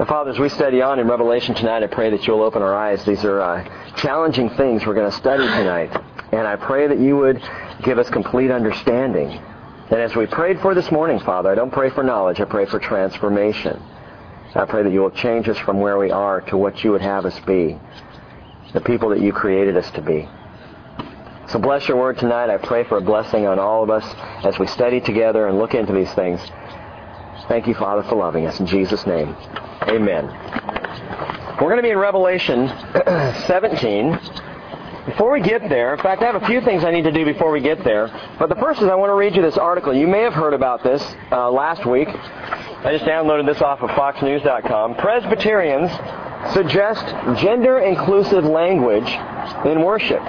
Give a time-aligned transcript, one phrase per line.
[0.00, 2.74] And Father, as we study on in Revelation tonight, I pray that you'll open our
[2.74, 3.04] eyes.
[3.04, 5.94] These are uh, challenging things we're going to study tonight.
[6.32, 7.38] And I pray that you would
[7.82, 9.28] give us complete understanding.
[9.28, 12.64] And as we prayed for this morning, Father, I don't pray for knowledge, I pray
[12.64, 13.78] for transformation.
[14.54, 17.02] I pray that you will change us from where we are to what you would
[17.02, 17.78] have us be,
[18.72, 20.26] the people that you created us to be.
[21.48, 22.48] So bless your word tonight.
[22.48, 24.04] I pray for a blessing on all of us
[24.46, 26.40] as we study together and look into these things.
[27.50, 28.60] Thank you, Father, for loving us.
[28.60, 29.34] In Jesus' name,
[29.88, 30.26] amen.
[31.60, 32.68] We're going to be in Revelation
[33.48, 34.12] 17.
[35.06, 37.24] Before we get there, in fact, I have a few things I need to do
[37.24, 38.06] before we get there.
[38.38, 39.92] But the first is I want to read you this article.
[39.92, 41.02] You may have heard about this
[41.32, 42.06] uh, last week.
[42.08, 44.94] I just downloaded this off of FoxNews.com.
[44.94, 45.90] Presbyterians
[46.54, 47.04] suggest
[47.42, 49.10] gender inclusive language
[49.66, 50.22] in worship.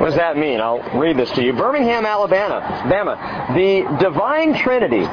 [0.00, 0.60] What does that mean?
[0.60, 1.52] I'll read this to you.
[1.52, 2.56] Birmingham, Alabama.
[2.56, 3.54] Alabama.
[3.54, 5.06] The Divine Trinity,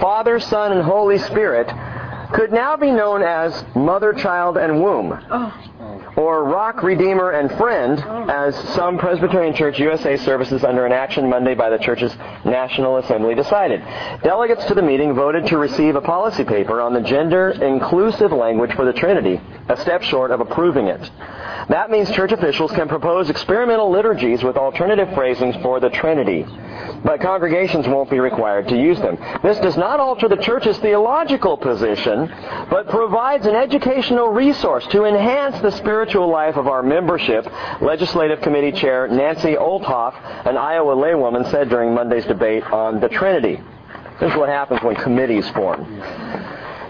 [0.00, 1.68] Father, Son, and Holy Spirit,
[2.32, 5.18] could now be known as Mother, Child, and Womb.
[5.30, 6.12] Oh.
[6.16, 8.28] Or Rock, Redeemer, and Friend, oh.
[8.28, 13.34] as some Presbyterian Church USA services under an action Monday by the church's National Assembly
[13.34, 13.80] decided.
[14.22, 18.74] Delegates to the meeting voted to receive a policy paper on the gender inclusive language
[18.74, 21.10] for the Trinity, a step short of approving it.
[21.68, 26.46] That means church officials can propose experimental liturgies with alternative phrasings for the Trinity.
[27.04, 29.18] But congregations won't be required to use them.
[29.42, 32.17] This does not alter the church's theological position,
[32.70, 37.46] but provides an educational resource to enhance the spiritual life of our membership,
[37.80, 40.14] Legislative Committee Chair Nancy Olthoff,
[40.46, 43.60] an Iowa laywoman, said during Monday's debate on the Trinity.
[44.20, 46.00] This is what happens when committees form.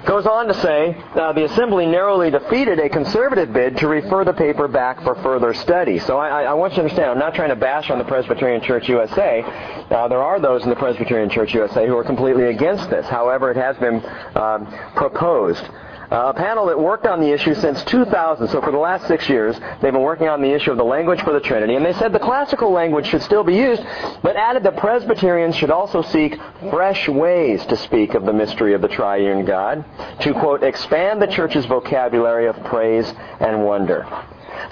[0.09, 4.33] Goes on to say, uh, the Assembly narrowly defeated a conservative bid to refer the
[4.33, 5.99] paper back for further study.
[5.99, 8.63] So I, I want you to understand, I'm not trying to bash on the Presbyterian
[8.63, 9.43] Church USA.
[9.43, 13.07] Uh, there are those in the Presbyterian Church USA who are completely against this.
[13.07, 14.03] However, it has been
[14.35, 15.69] um, proposed.
[16.11, 19.29] Uh, a panel that worked on the issue since 2000, so for the last six
[19.29, 21.93] years, they've been working on the issue of the language for the Trinity, and they
[21.95, 23.83] said the classical language should still be used,
[24.23, 28.81] but added that Presbyterians should also seek fresh ways to speak of the mystery of
[28.81, 29.85] the triune God,
[30.21, 34.07] to, quote, expand the church's vocabulary of praise and wonder.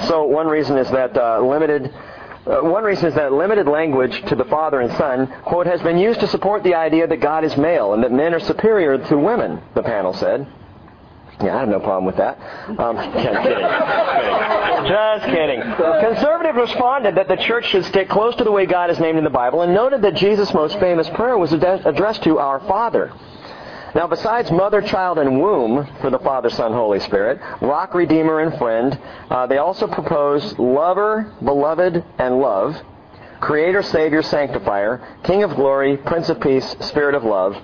[0.06, 1.92] So one reason is that uh, limited
[2.46, 5.98] uh, one reason is that limited language to the Father and Son, quote, has been
[5.98, 9.18] used to support the idea that God is male and that men are superior to
[9.18, 10.46] women, the panel said.
[11.42, 12.38] Yeah, I have no problem with that.
[12.78, 13.66] Um, just kidding.
[14.88, 15.60] Just kidding.
[15.60, 19.24] Conservatives responded that the church should stick close to the way God is named in
[19.24, 23.12] the Bible and noted that Jesus' most famous prayer was addressed to our Father.
[23.94, 28.56] Now, besides mother, child, and womb for the Father, Son, Holy Spirit, rock, redeemer, and
[28.58, 28.98] friend,
[29.30, 32.76] uh, they also propose lover, beloved, and love,
[33.40, 37.56] creator, savior, sanctifier, king of glory, prince of peace, spirit of love,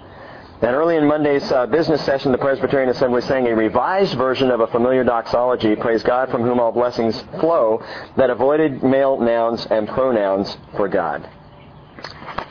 [0.63, 4.61] and early in Monday's uh, business session, the Presbyterian Assembly sang a revised version of
[4.61, 7.85] a familiar doxology, Praise God from whom all blessings flow,
[8.17, 11.29] that avoided male nouns and pronouns for God.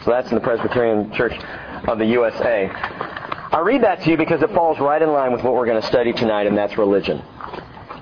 [0.04, 1.34] So that's in the Presbyterian Church
[1.88, 2.70] of the USA.
[2.70, 5.82] I read that to you because it falls right in line with what we're going
[5.82, 7.24] to study tonight, and that's religion.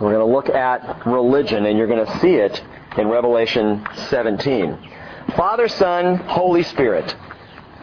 [0.02, 2.64] We're going to look at religion, and you're going to see it
[2.97, 4.76] in Revelation 17.
[5.36, 7.16] Father, Son, Holy Spirit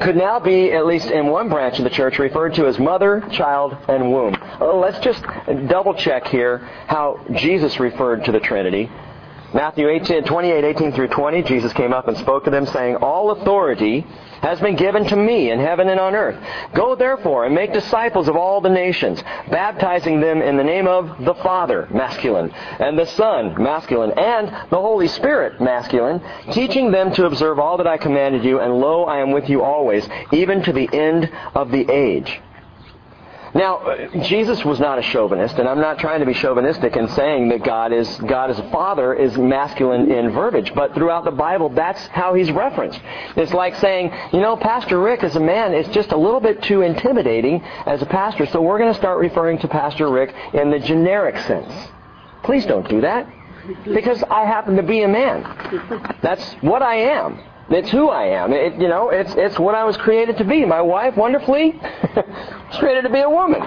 [0.00, 3.22] could now be, at least in one branch of the church, referred to as mother,
[3.32, 4.36] child, and womb.
[4.60, 5.22] Uh, let's just
[5.68, 8.90] double check here how Jesus referred to the Trinity.
[9.54, 13.30] Matthew 18, 28, 18 through 20, Jesus came up and spoke to them saying, All
[13.30, 14.06] authority
[14.46, 16.38] has been given to me in heaven and on earth.
[16.72, 21.24] Go therefore and make disciples of all the nations, baptizing them in the name of
[21.24, 27.26] the Father, masculine, and the Son, masculine, and the Holy Spirit, masculine, teaching them to
[27.26, 30.72] observe all that I commanded you, and lo, I am with you always, even to
[30.72, 32.40] the end of the age.
[33.56, 37.48] Now, Jesus was not a chauvinist, and I'm not trying to be chauvinistic in saying
[37.48, 41.70] that God is God as a father is masculine in verbiage, but throughout the Bible,
[41.70, 43.00] that's how he's referenced.
[43.34, 46.62] It's like saying, you know, Pastor Rick as a man is just a little bit
[46.64, 50.70] too intimidating as a pastor, so we're going to start referring to Pastor Rick in
[50.70, 51.72] the generic sense.
[52.42, 53.26] Please don't do that,
[53.86, 56.18] because I happen to be a man.
[56.20, 57.40] That's what I am.
[57.68, 58.52] It's who I am.
[58.52, 60.64] It, you know, it's, it's what I was created to be.
[60.64, 61.72] My wife, wonderfully,
[62.16, 63.60] was created to be a woman.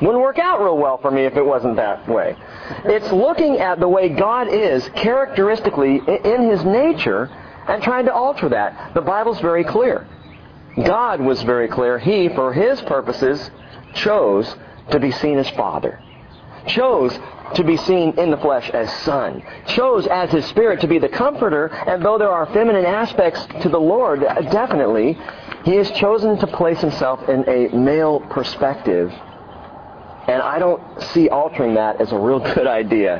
[0.00, 2.36] Wouldn't work out real well for me if it wasn't that way.
[2.84, 7.24] It's looking at the way God is characteristically in His nature
[7.68, 8.94] and trying to alter that.
[8.94, 10.06] The Bible's very clear.
[10.84, 11.98] God was very clear.
[11.98, 13.50] He, for His purposes,
[13.94, 14.56] chose
[14.90, 16.00] to be seen as Father.
[16.66, 17.18] Chose
[17.54, 21.08] to be seen in the flesh as Son, chose as His Spirit to be the
[21.08, 25.18] Comforter, and though there are feminine aspects to the Lord, definitely,
[25.64, 29.12] He has chosen to place Himself in a male perspective
[30.30, 30.80] and I don't
[31.12, 33.18] see altering that as a real good idea.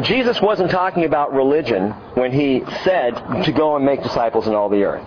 [0.00, 3.14] Jesus wasn't talking about religion when he said
[3.44, 5.06] to go and make disciples in all the earth.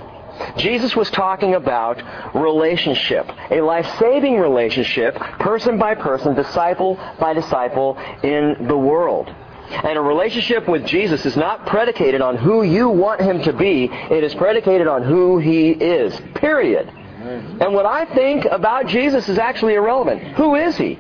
[0.58, 2.02] Jesus was talking about
[2.36, 9.34] relationship, a life-saving relationship, person by person, disciple by disciple in the world.
[9.72, 13.86] And a relationship with Jesus is not predicated on who you want him to be,
[13.86, 16.20] it is predicated on who he is.
[16.36, 16.90] Period.
[17.22, 20.22] And what I think about Jesus is actually irrelevant.
[20.36, 21.00] Who is he?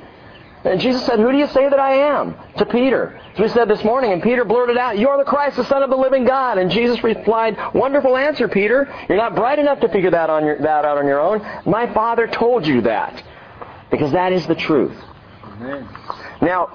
[0.64, 2.36] And Jesus said, Who do you say that I am?
[2.58, 3.20] To Peter.
[3.34, 5.82] As we said this morning, and Peter blurted out, You are the Christ, the Son
[5.82, 6.58] of the living God.
[6.58, 8.94] And Jesus replied, Wonderful answer, Peter.
[9.10, 11.42] You're not bright enough to figure that, on your, that out on your own.
[11.66, 13.24] My Father told you that.
[13.90, 14.96] Because that is the truth.
[15.44, 15.90] Amen.
[16.42, 16.70] Now,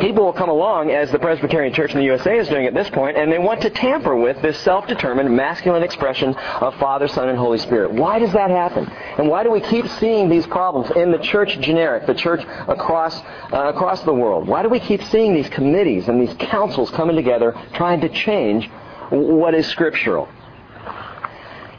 [0.00, 2.88] people will come along, as the Presbyterian Church in the USA is doing at this
[2.90, 7.38] point, and they want to tamper with this self-determined masculine expression of Father, Son, and
[7.38, 7.92] Holy Spirit.
[7.92, 8.88] Why does that happen?
[9.18, 13.20] And why do we keep seeing these problems in the church generic, the church across,
[13.52, 14.46] uh, across the world?
[14.48, 18.70] Why do we keep seeing these committees and these councils coming together trying to change
[19.10, 20.28] what is scriptural?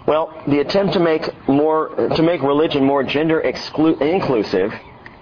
[0.06, 4.74] Well, the attempt to make more, to make religion more gender exclu- inclusive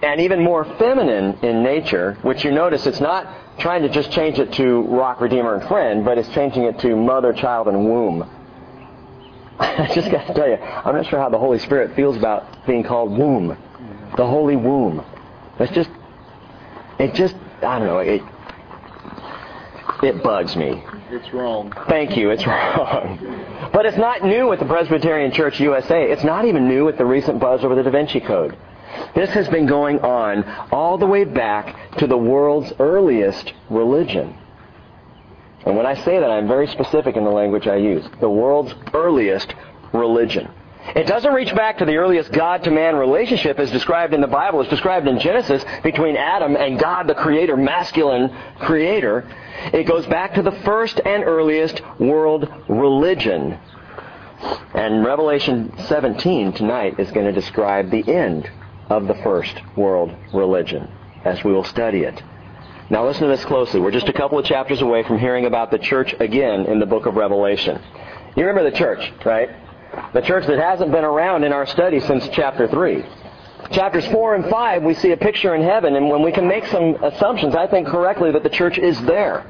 [0.02, 4.38] and even more feminine in nature, which you notice it's not trying to just change
[4.38, 8.22] it to rock, redeemer, and friend, but it's changing it to mother, child, and womb.
[9.60, 12.66] I just got to tell you, I'm not sure how the Holy Spirit feels about
[12.66, 13.56] being called womb,
[14.16, 15.04] the holy womb.
[15.60, 15.90] It's just,
[16.98, 18.22] it just, I don't know, it,
[20.02, 20.82] it bugs me.
[21.10, 21.72] It's wrong.
[21.88, 23.70] Thank you, it's wrong.
[23.72, 26.10] But it's not new with the Presbyterian Church USA.
[26.10, 28.56] It's not even new with the recent buzz over the Da Vinci Code.
[29.14, 34.36] This has been going on all the way back to the world's earliest religion.
[35.64, 38.04] And when I say that, I'm very specific in the language I use.
[38.20, 39.54] The world's earliest
[39.92, 40.50] religion.
[40.96, 44.26] It doesn't reach back to the earliest God to man relationship as described in the
[44.26, 49.28] Bible, as described in Genesis between Adam and God the Creator, masculine Creator.
[49.72, 53.58] It goes back to the first and earliest world religion.
[54.74, 58.50] And Revelation 17 tonight is going to describe the end
[58.92, 60.86] of the first world religion
[61.24, 62.22] as we will study it.
[62.90, 63.80] Now listen to this closely.
[63.80, 66.84] We're just a couple of chapters away from hearing about the church again in the
[66.84, 67.80] book of Revelation.
[68.36, 69.48] You remember the church, right?
[70.12, 73.04] The church that hasn't been around in our study since chapter 3.
[73.70, 76.66] Chapters 4 and 5, we see a picture in heaven, and when we can make
[76.66, 79.46] some assumptions, I think correctly, that the church is there.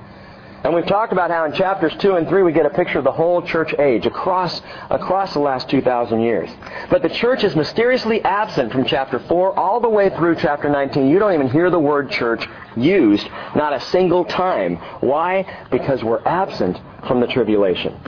[0.64, 3.04] And we've talked about how in chapters 2 and 3 we get a picture of
[3.04, 6.48] the whole church age across, across the last 2,000 years.
[6.88, 11.08] But the church is mysteriously absent from chapter 4 all the way through chapter 19.
[11.08, 14.76] You don't even hear the word church used, not a single time.
[15.00, 15.46] Why?
[15.70, 17.98] Because we're absent from the tribulation.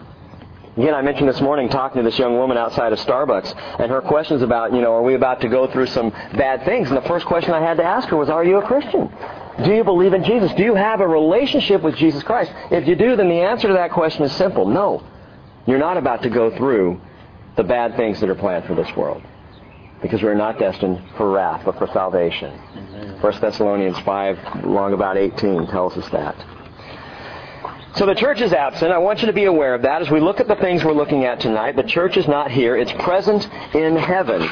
[0.77, 4.01] Again, I mentioned this morning talking to this young woman outside of Starbucks, and her
[4.01, 6.89] questions about, you know, are we about to go through some bad things?
[6.89, 9.09] And the first question I had to ask her was, are you a Christian?
[9.63, 10.53] Do you believe in Jesus?
[10.55, 12.51] Do you have a relationship with Jesus Christ?
[12.71, 14.67] If you do, then the answer to that question is simple.
[14.67, 15.03] No.
[15.67, 17.01] You're not about to go through
[17.57, 19.23] the bad things that are planned for this world.
[20.03, 22.53] Because we're not destined for wrath, but for salvation.
[23.21, 26.37] 1 Thessalonians 5, long about 18, tells us that.
[27.97, 28.91] So the church is absent.
[28.91, 30.03] I want you to be aware of that.
[30.03, 32.77] As we look at the things we're looking at tonight, the church is not here.
[32.77, 34.43] It's present in heaven.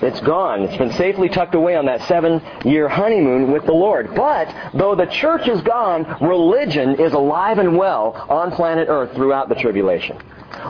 [0.00, 0.62] It's gone.
[0.62, 4.14] It's been safely tucked away on that seven year honeymoon with the Lord.
[4.14, 9.48] But though the church is gone, religion is alive and well on planet Earth throughout
[9.48, 10.16] the tribulation.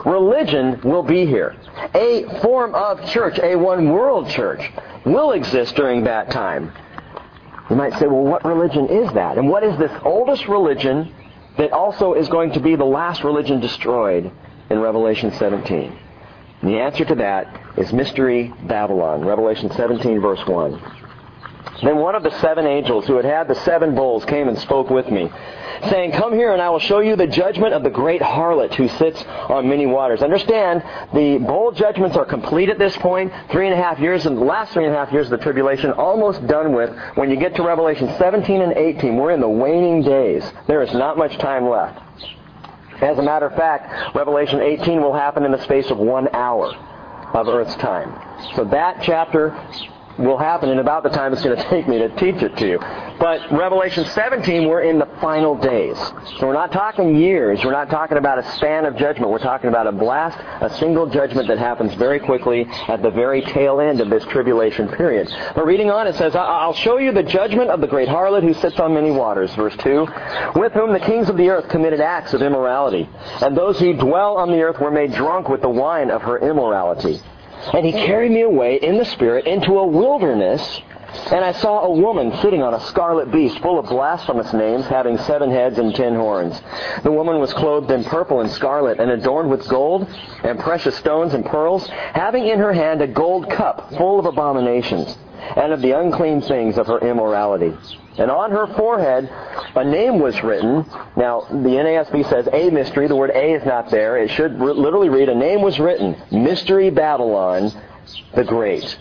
[0.03, 1.55] Religion will be here.
[1.93, 4.71] A form of church, a one world church,
[5.05, 6.71] will exist during that time.
[7.69, 9.37] You might say, well, what religion is that?
[9.37, 11.13] And what is this oldest religion
[11.57, 14.31] that also is going to be the last religion destroyed
[14.69, 15.99] in Revelation 17?
[16.61, 21.04] And the answer to that is Mystery Babylon, Revelation 17, verse 1.
[21.83, 24.89] Then one of the seven angels who had had the seven bowls came and spoke
[24.89, 25.29] with me,
[25.89, 28.87] saying, Come here and I will show you the judgment of the great harlot who
[28.87, 30.21] sits on many waters.
[30.21, 33.31] Understand, the bowl judgments are complete at this point.
[33.51, 35.43] Three and a half years, and the last three and a half years of the
[35.43, 36.95] tribulation almost done with.
[37.15, 40.43] When you get to Revelation 17 and 18, we're in the waning days.
[40.67, 42.01] There is not much time left.
[43.01, 46.73] As a matter of fact, Revelation 18 will happen in the space of one hour
[47.33, 48.17] of Earth's time.
[48.55, 49.51] So that chapter
[50.17, 52.67] will happen in about the time it's going to take me to teach it to
[52.67, 52.79] you.
[53.19, 55.97] But Revelation 17, we're in the final days.
[56.37, 57.63] So we're not talking years.
[57.63, 59.31] We're not talking about a span of judgment.
[59.31, 63.41] We're talking about a blast, a single judgment that happens very quickly at the very
[63.41, 65.33] tail end of this tribulation period.
[65.55, 68.53] But reading on, it says, I'll show you the judgment of the great harlot who
[68.53, 69.53] sits on many waters.
[69.55, 70.07] Verse 2.
[70.55, 73.09] With whom the kings of the earth committed acts of immorality.
[73.41, 76.37] And those who dwell on the earth were made drunk with the wine of her
[76.39, 77.21] immorality.
[77.73, 80.81] And he carried me away in the Spirit into a wilderness
[81.31, 85.17] And I saw a woman sitting on a scarlet beast full of blasphemous names, having
[85.19, 86.61] seven heads and ten horns.
[87.03, 90.07] The woman was clothed in purple and scarlet, and adorned with gold
[90.43, 95.17] and precious stones and pearls, having in her hand a gold cup full of abominations,
[95.55, 97.73] and of the unclean things of her immorality.
[98.17, 99.29] And on her forehead
[99.75, 100.85] a name was written.
[101.17, 103.07] Now, the NASB says a mystery.
[103.07, 104.17] The word a is not there.
[104.17, 107.71] It should literally read, a name was written, Mystery Babylon
[108.35, 108.97] the Great,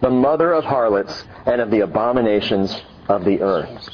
[0.00, 2.74] the mother of harlots and of the abominations
[3.08, 3.88] of the earth.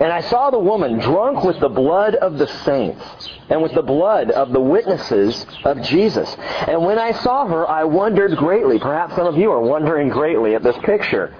[0.00, 3.04] And I saw the woman drunk with the blood of the saints
[3.48, 6.34] and with the blood of the witnesses of Jesus.
[6.66, 8.78] And when I saw her, I wondered greatly.
[8.78, 11.34] Perhaps some of you are wondering greatly at this picture.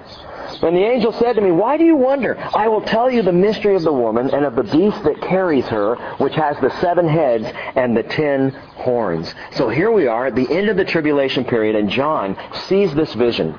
[0.62, 2.38] And the angel said to me, Why do you wonder?
[2.38, 5.66] I will tell you the mystery of the woman and of the beast that carries
[5.66, 9.34] her, which has the seven heads and the ten horns.
[9.52, 12.36] So here we are at the end of the tribulation period, and John
[12.68, 13.58] sees this vision,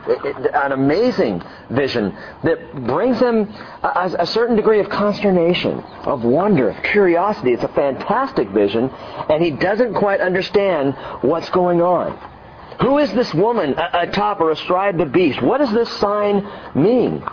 [0.53, 6.83] an amazing vision that brings him a, a certain degree of consternation, of wonder, of
[6.83, 7.51] curiosity.
[7.51, 8.89] It's a fantastic vision,
[9.29, 12.32] and he doesn't quite understand what's going on.
[12.81, 15.41] Who is this woman atop or astride the beast?
[15.41, 17.23] What does this sign mean?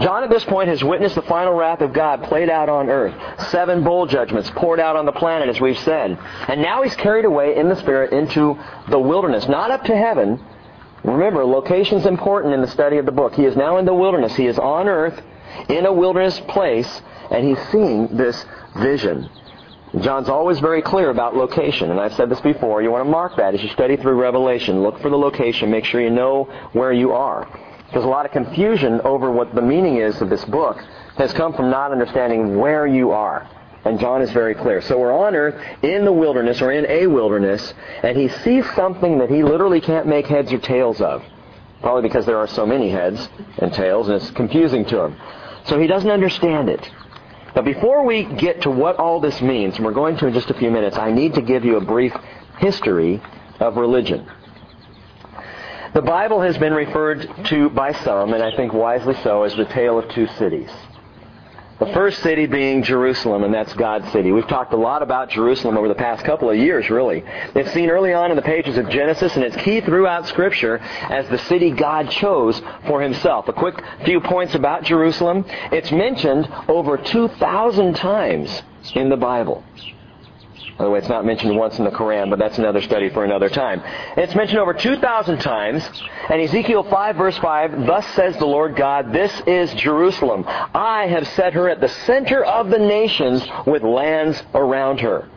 [0.00, 3.14] John at this point has witnessed the final wrath of God played out on earth.
[3.50, 6.18] Seven bowl judgments poured out on the planet, as we've said.
[6.48, 8.58] And now he's carried away in the Spirit into
[8.88, 10.42] the wilderness, not up to heaven.
[11.04, 13.34] Remember, location's important in the study of the book.
[13.34, 14.34] He is now in the wilderness.
[14.34, 15.20] He is on earth
[15.68, 18.44] in a wilderness place, and he's seeing this
[18.76, 19.28] vision.
[20.00, 22.80] John's always very clear about location, and I've said this before.
[22.80, 24.82] You want to mark that as you study through Revelation.
[24.82, 25.70] Look for the location.
[25.70, 27.46] Make sure you know where you are.
[27.86, 30.78] Because a lot of confusion over what the meaning is of this book
[31.18, 33.46] has come from not understanding where you are.
[33.84, 34.80] And John is very clear.
[34.80, 39.18] So we're on earth in the wilderness, or in a wilderness, and he sees something
[39.18, 41.22] that he literally can't make heads or tails of.
[41.82, 45.16] Probably because there are so many heads and tails, and it's confusing to him.
[45.66, 46.88] So he doesn't understand it.
[47.54, 50.50] But before we get to what all this means, and we're going to in just
[50.50, 52.14] a few minutes, I need to give you a brief
[52.58, 53.20] history
[53.60, 54.26] of religion.
[55.92, 59.66] The Bible has been referred to by some, and I think wisely so, as the
[59.66, 60.70] tale of two cities.
[61.82, 64.30] The first city being Jerusalem, and that's God's city.
[64.30, 67.24] We've talked a lot about Jerusalem over the past couple of years, really.
[67.56, 71.28] It's seen early on in the pages of Genesis, and it's key throughout Scripture as
[71.28, 73.48] the city God chose for himself.
[73.48, 75.44] A quick few points about Jerusalem.
[75.72, 78.62] It's mentioned over 2,000 times
[78.94, 79.64] in the Bible.
[80.78, 83.24] By the way, it's not mentioned once in the Quran, but that's another study for
[83.24, 83.82] another time.
[84.16, 85.88] It's mentioned over 2,000 times,
[86.30, 90.44] and Ezekiel 5 verse 5, Thus says the Lord God, This is Jerusalem.
[90.46, 95.28] I have set her at the center of the nations with lands around her.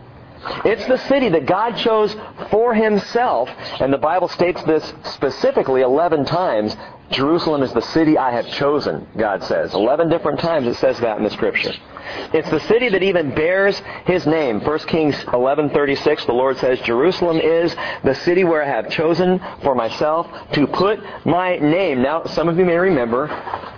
[0.63, 2.15] It's the city that God chose
[2.49, 3.49] for himself,
[3.79, 6.75] and the Bible states this specifically 11 times.
[7.11, 9.73] Jerusalem is the city I have chosen, God says.
[9.73, 11.73] 11 different times it says that in the scripture.
[12.33, 14.61] It's the city that even bears his name.
[14.61, 19.75] 1 Kings 11:36 the Lord says, "Jerusalem is the city where I have chosen for
[19.75, 23.27] myself to put my name." Now, some of you may remember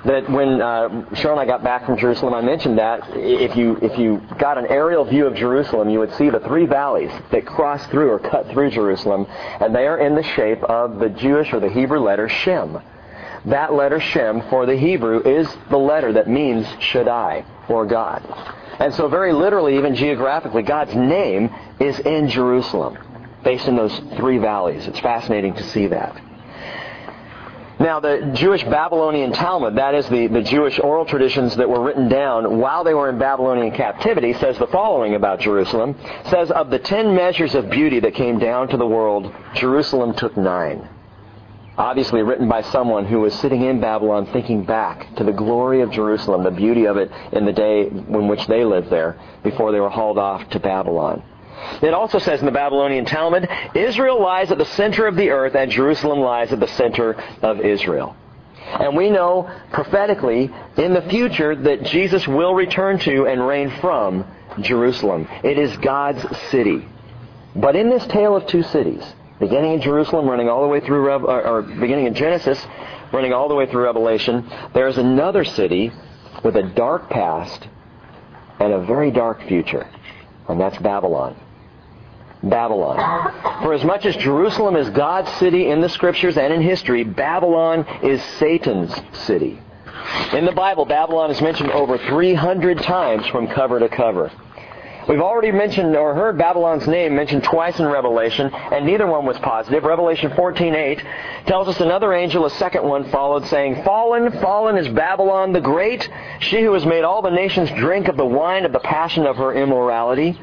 [0.06, 3.78] that when uh, Cheryl and I got back from Jerusalem, I mentioned that if you
[3.82, 7.46] if you got an aerial view of Jerusalem, you would see the three valleys that
[7.46, 9.28] cross through or cut through Jerusalem,
[9.60, 12.80] and they are in the shape of the Jewish or the Hebrew letter Shem.
[13.48, 18.22] That letter Shem for the Hebrew is the letter that means Shaddai or God.
[18.80, 21.50] And so very literally, even geographically, God's name
[21.80, 22.98] is in Jerusalem,
[23.46, 24.86] based in those three valleys.
[24.86, 26.22] It's fascinating to see that.
[27.80, 32.10] Now, the Jewish Babylonian Talmud, that is the, the Jewish oral traditions that were written
[32.10, 35.96] down while they were in Babylonian captivity, says the following about Jerusalem.
[36.26, 40.36] Says, of the ten measures of beauty that came down to the world, Jerusalem took
[40.36, 40.90] nine
[41.78, 45.92] obviously written by someone who was sitting in Babylon thinking back to the glory of
[45.92, 49.80] Jerusalem, the beauty of it in the day in which they lived there before they
[49.80, 51.24] were hauled off to Babylon.
[51.82, 55.56] It also says in the Babylonian Talmud, Israel lies at the center of the earth
[55.56, 58.16] and Jerusalem lies at the center of Israel.
[58.68, 64.26] And we know prophetically in the future that Jesus will return to and reign from
[64.62, 65.28] Jerusalem.
[65.44, 66.86] It is God's city.
[67.56, 69.04] But in this tale of two cities,
[69.40, 72.66] beginning in Jerusalem, running all the way through, or, or beginning in Genesis,
[73.12, 75.92] running all the way through Revelation, there is another city
[76.44, 77.68] with a dark past
[78.60, 79.88] and a very dark future,
[80.48, 81.36] and that's Babylon.
[82.44, 83.64] Babylon.
[83.64, 87.86] For as much as Jerusalem is God's city in the scriptures and in history, Babylon
[88.04, 88.94] is Satan's
[89.26, 89.60] city.
[90.34, 94.32] In the Bible, Babylon is mentioned over 300 times from cover to cover.
[95.08, 99.38] We've already mentioned or heard Babylon's name mentioned twice in Revelation, and neither one was
[99.40, 99.86] positive.
[99.86, 101.02] Revelation 14:8
[101.46, 106.10] tells us another angel, a second one, followed, saying, "Fallen, fallen is Babylon the Great,
[106.40, 109.38] she who has made all the nations drink of the wine of the passion of
[109.38, 110.38] her immorality."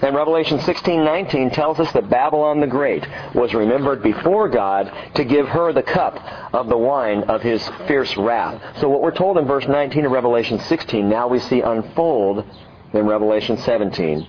[0.00, 5.48] And Revelation 16:19 tells us that Babylon the Great was remembered before God to give
[5.48, 6.18] her the cup
[6.54, 8.60] of the wine of his fierce wrath.
[8.76, 12.44] So what we're told in verse 19 of Revelation 16, now we see unfold
[12.92, 14.26] in Revelation 17.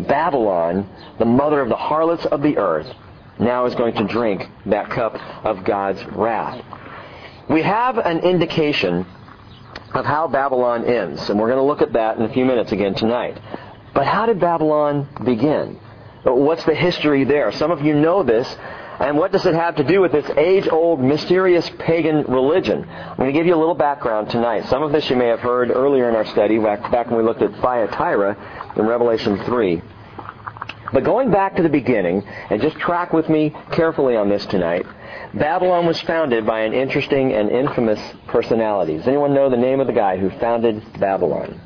[0.00, 2.92] Babylon, the mother of the harlots of the earth,
[3.38, 6.64] now is going to drink that cup of God's wrath.
[7.48, 9.06] We have an indication
[9.94, 12.72] of how Babylon ends, and we're going to look at that in a few minutes
[12.72, 13.40] again tonight.
[13.94, 15.80] But how did Babylon begin?
[16.24, 17.52] What's the history there?
[17.52, 18.46] Some of you know this.
[18.98, 22.88] And what does it have to do with this age-old, mysterious pagan religion?
[22.88, 24.66] I'm going to give you a little background tonight.
[24.66, 27.22] Some of this you may have heard earlier in our study, back, back when we
[27.22, 29.82] looked at Thyatira in Revelation 3.
[30.92, 34.86] But going back to the beginning, and just track with me carefully on this tonight,
[35.34, 38.96] Babylon was founded by an interesting and infamous personality.
[38.96, 41.60] Does anyone know the name of the guy who founded Babylon?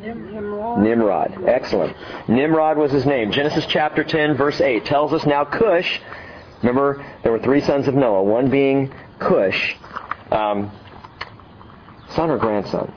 [0.00, 0.82] Nimrod.
[0.82, 1.44] Nimrod.
[1.46, 1.96] Excellent.
[2.28, 3.32] Nimrod was his name.
[3.32, 6.00] Genesis chapter 10, verse 8 tells us now Cush,
[6.66, 9.76] remember, there were three sons of Noah, one being Cush,
[10.30, 10.70] um,
[12.10, 12.92] son or grandson?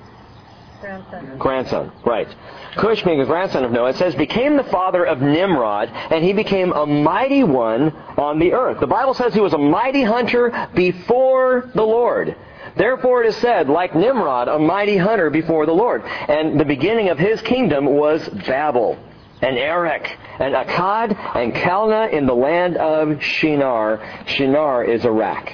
[0.82, 1.38] Grandson.
[1.38, 2.28] Grandson, right.
[2.76, 6.34] Cush, being a grandson of Noah, it says, became the father of Nimrod, and he
[6.34, 8.80] became a mighty one on the earth.
[8.80, 12.36] The Bible says he was a mighty hunter before the Lord.
[12.76, 16.04] Therefore it is said, like Nimrod, a mighty hunter before the Lord.
[16.04, 18.98] And the beginning of his kingdom was Babel,
[19.42, 24.02] and Erech, and Akkad, and Calneh in the land of Shinar.
[24.28, 25.54] Shinar is Iraq.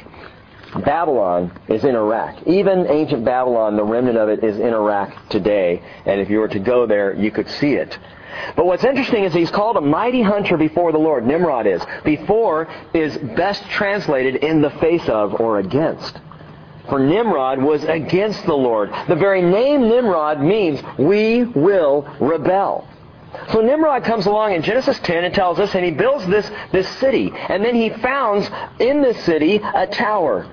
[0.83, 2.47] Babylon is in Iraq.
[2.47, 5.81] Even ancient Babylon, the remnant of it is in Iraq today.
[6.05, 7.97] And if you were to go there, you could see it.
[8.57, 11.25] But what's interesting is he's called a mighty hunter before the Lord.
[11.25, 11.81] Nimrod is.
[12.03, 16.19] Before is best translated in the face of or against.
[16.89, 18.91] For Nimrod was against the Lord.
[19.07, 22.87] The very name Nimrod means we will rebel.
[23.51, 26.87] So Nimrod comes along in Genesis 10 and tells us, and he builds this, this
[27.00, 27.31] city.
[27.33, 30.51] And then he founds in this city a tower.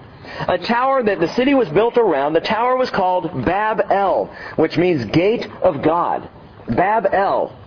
[0.48, 2.32] A tower that the city was built around.
[2.32, 6.28] The tower was called Bab El, which means gate of God.
[6.68, 7.58] Bab El.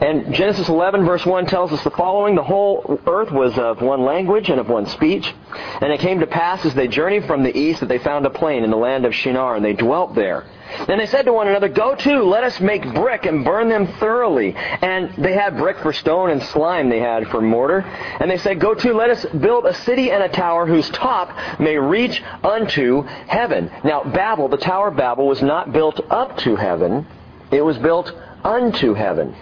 [0.00, 4.02] And Genesis 11 verse 1 tells us the following, the whole earth was of one
[4.02, 5.32] language and of one speech.
[5.80, 8.30] And it came to pass as they journeyed from the east that they found a
[8.30, 10.46] plain in the land of Shinar, and they dwelt there.
[10.86, 13.86] Then they said to one another, Go to, let us make brick and burn them
[13.98, 14.54] thoroughly.
[14.54, 17.80] And they had brick for stone and slime they had for mortar.
[17.80, 21.60] And they said, Go to, let us build a city and a tower whose top
[21.60, 23.70] may reach unto heaven.
[23.84, 27.06] Now, Babel, the Tower of Babel, was not built up to heaven.
[27.50, 28.12] It was built
[28.44, 29.34] unto heaven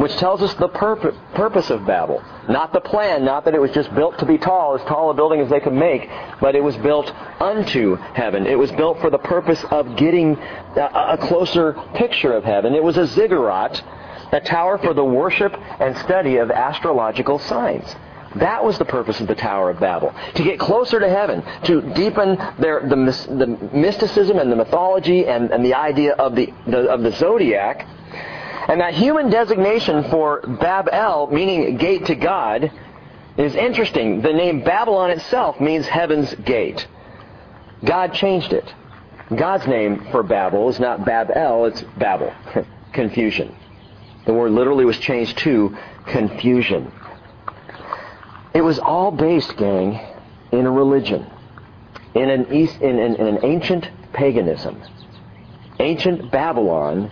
[0.00, 2.24] which tells us the purpose, purpose of Babel.
[2.48, 5.14] Not the plan, not that it was just built to be tall, as tall a
[5.14, 6.08] building as they could make,
[6.40, 8.46] but it was built unto heaven.
[8.46, 12.74] It was built for the purpose of getting a, a closer picture of heaven.
[12.74, 13.82] It was a ziggurat,
[14.32, 17.94] a tower for the worship and study of astrological signs.
[18.36, 20.14] That was the purpose of the Tower of Babel.
[20.36, 22.96] To get closer to heaven, to deepen their, the,
[23.28, 27.86] the mysticism and the mythology and, and the idea of the, the, of the zodiac
[28.70, 32.70] and that human designation for Bab-El, meaning gate to God,
[33.36, 34.22] is interesting.
[34.22, 36.86] The name Babylon itself means heaven's gate.
[37.84, 38.72] God changed it.
[39.34, 42.32] God's name for Babel is not Bab-El, it's Babel.
[42.92, 43.56] confusion.
[44.26, 46.92] The word literally was changed to confusion.
[48.54, 49.98] It was all based, gang,
[50.52, 51.26] in a religion,
[52.14, 54.80] in an, East, in, in, in an ancient paganism.
[55.80, 57.10] Ancient Babylon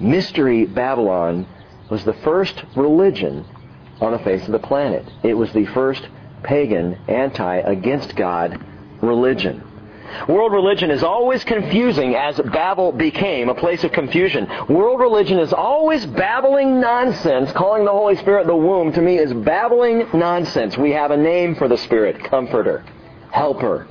[0.00, 1.46] Mystery Babylon
[1.90, 3.44] was the first religion
[4.00, 5.10] on the face of the planet.
[5.22, 6.06] It was the first
[6.42, 8.60] pagan, anti, against God
[9.00, 9.62] religion.
[10.28, 14.48] World religion is always confusing as Babel became a place of confusion.
[14.68, 17.50] World religion is always babbling nonsense.
[17.52, 20.76] Calling the Holy Spirit the womb to me is babbling nonsense.
[20.76, 22.84] We have a name for the Spirit, comforter,
[23.30, 23.86] helper,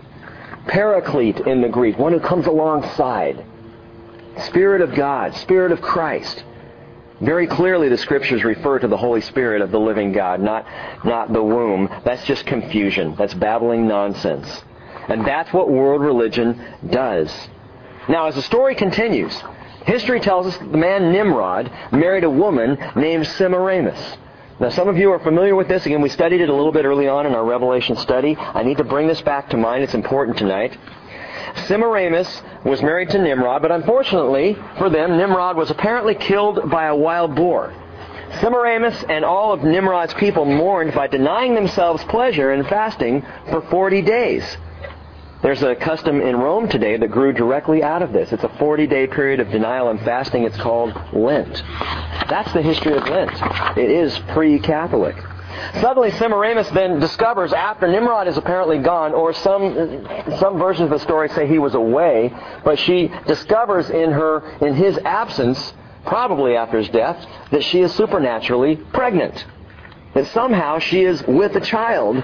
[0.67, 3.45] paraclete in the Greek, one who comes alongside.
[4.43, 6.43] Spirit of God, Spirit of Christ.
[7.21, 10.65] Very clearly the scriptures refer to the Holy Spirit of the living God, not,
[11.05, 11.89] not the womb.
[12.03, 13.15] That's just confusion.
[13.17, 14.63] That's babbling nonsense.
[15.07, 17.33] And that's what world religion does.
[18.09, 19.33] Now, as the story continues,
[19.85, 24.17] history tells us that the man Nimrod married a woman named Semiramis.
[24.59, 25.85] Now, some of you are familiar with this.
[25.85, 28.37] Again, we studied it a little bit early on in our Revelation study.
[28.37, 29.83] I need to bring this back to mind.
[29.83, 30.77] It's important tonight.
[31.67, 36.95] Semiramis was married to Nimrod, but unfortunately for them, Nimrod was apparently killed by a
[36.95, 37.73] wild boar.
[38.41, 44.01] Semiramis and all of Nimrod's people mourned by denying themselves pleasure and fasting for 40
[44.01, 44.57] days.
[45.41, 48.31] There's a custom in Rome today that grew directly out of this.
[48.31, 50.43] It's a 40 day period of denial and fasting.
[50.43, 51.61] It's called Lent.
[52.29, 53.31] That's the history of Lent.
[53.77, 55.15] It is pre Catholic.
[55.81, 61.03] Suddenly, Semiramis then discovers after Nimrod is apparently gone, or some some versions of the
[61.03, 65.73] story say he was away, but she discovers in her in his absence,
[66.05, 69.45] probably after his death, that she is supernaturally pregnant.
[70.13, 72.23] That somehow she is with a child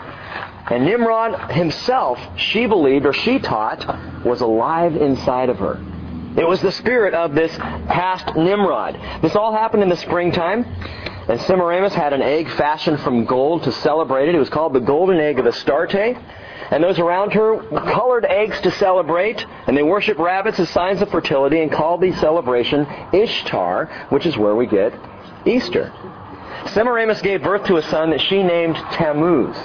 [0.71, 5.83] and Nimrod himself, she believed, or she taught, was alive inside of her.
[6.37, 8.97] It was the spirit of this past Nimrod.
[9.21, 10.65] This all happened in the springtime.
[11.27, 14.35] And Semiramis had an egg fashioned from gold to celebrate it.
[14.35, 16.17] It was called the golden egg of Astarte.
[16.71, 17.57] And those around her
[17.91, 22.13] colored eggs to celebrate, and they worshiped rabbits as signs of fertility and called the
[22.13, 24.93] celebration Ishtar, which is where we get
[25.45, 25.91] Easter.
[26.67, 29.55] Semiramis gave birth to a son that she named Tammuz.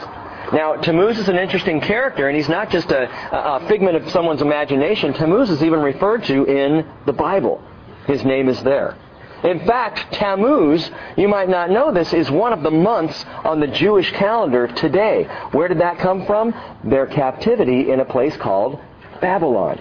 [0.53, 4.43] Now, Tammuz is an interesting character, and he's not just a, a, figment of someone's
[4.43, 5.13] imagination.
[5.13, 7.63] Tammuz is even referred to in the Bible.
[8.07, 8.97] His name is there.
[9.47, 13.69] In fact, Tammuz, you might not know this, is one of the months on the
[13.69, 15.23] Jewish calendar today.
[15.53, 16.53] Where did that come from?
[16.83, 18.81] Their captivity in a place called
[19.21, 19.79] Babylon.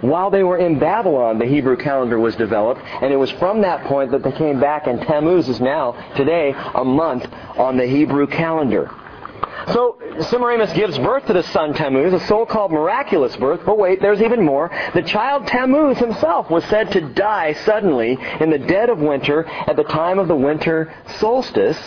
[0.00, 3.84] While they were in Babylon, the Hebrew calendar was developed, and it was from that
[3.84, 7.24] point that they came back, and Tammuz is now, today, a month
[7.56, 8.90] on the Hebrew calendar.
[9.72, 13.60] So Semiramis gives birth to the son Tammuz, a so-called miraculous birth.
[13.66, 14.70] But wait, there's even more.
[14.94, 19.76] The child Tammuz himself was said to die suddenly in the dead of winter at
[19.76, 21.78] the time of the winter solstice.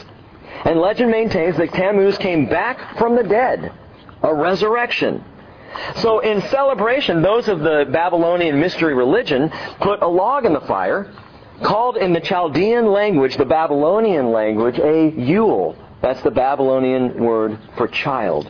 [0.64, 3.72] And legend maintains that Tammuz came back from the dead,
[4.22, 5.24] a resurrection.
[5.96, 11.12] So in celebration, those of the Babylonian mystery religion put a log in the fire,
[11.64, 17.88] called in the Chaldean language, the Babylonian language, a Yule that's the Babylonian word for
[17.88, 18.48] child.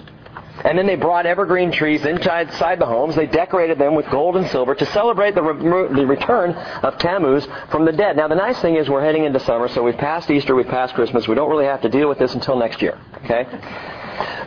[0.64, 3.16] And then they brought evergreen trees inside the homes.
[3.16, 7.48] They decorated them with gold and silver to celebrate the, re- the return of Tammuz
[7.72, 8.16] from the dead.
[8.16, 10.94] Now, the nice thing is we're heading into summer, so we've passed Easter, we've passed
[10.94, 11.28] Christmas.
[11.28, 13.00] We don't really have to deal with this until next year.
[13.24, 13.48] Okay?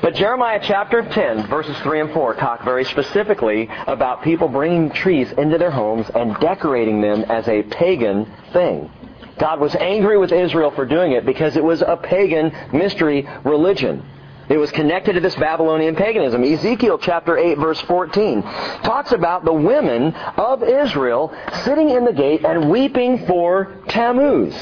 [0.03, 5.33] But Jeremiah chapter 10, verses 3 and 4 talk very specifically about people bringing trees
[5.33, 8.90] into their homes and decorating them as a pagan thing.
[9.38, 14.05] God was angry with Israel for doing it because it was a pagan mystery religion.
[14.49, 16.44] It was connected to this Babylonian paganism.
[16.44, 22.44] Ezekiel chapter 8 verse 14 talks about the women of Israel sitting in the gate
[22.44, 24.55] and weeping for Tammuz.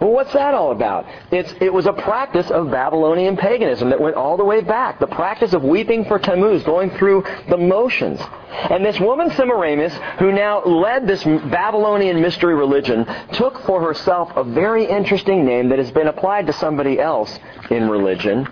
[0.00, 1.06] Well, what's that all about?
[1.30, 5.00] It's, it was a practice of Babylonian paganism that went all the way back.
[5.00, 8.20] The practice of weeping for Tammuz, going through the motions.
[8.50, 14.44] And this woman Semiramis, who now led this Babylonian mystery religion, took for herself a
[14.44, 17.38] very interesting name that has been applied to somebody else
[17.70, 18.46] in religion,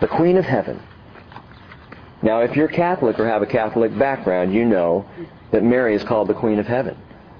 [0.00, 0.80] the Queen of Heaven.
[2.22, 5.06] Now, if you're Catholic or have a Catholic background, you know
[5.50, 6.96] that Mary is called the Queen of Heaven.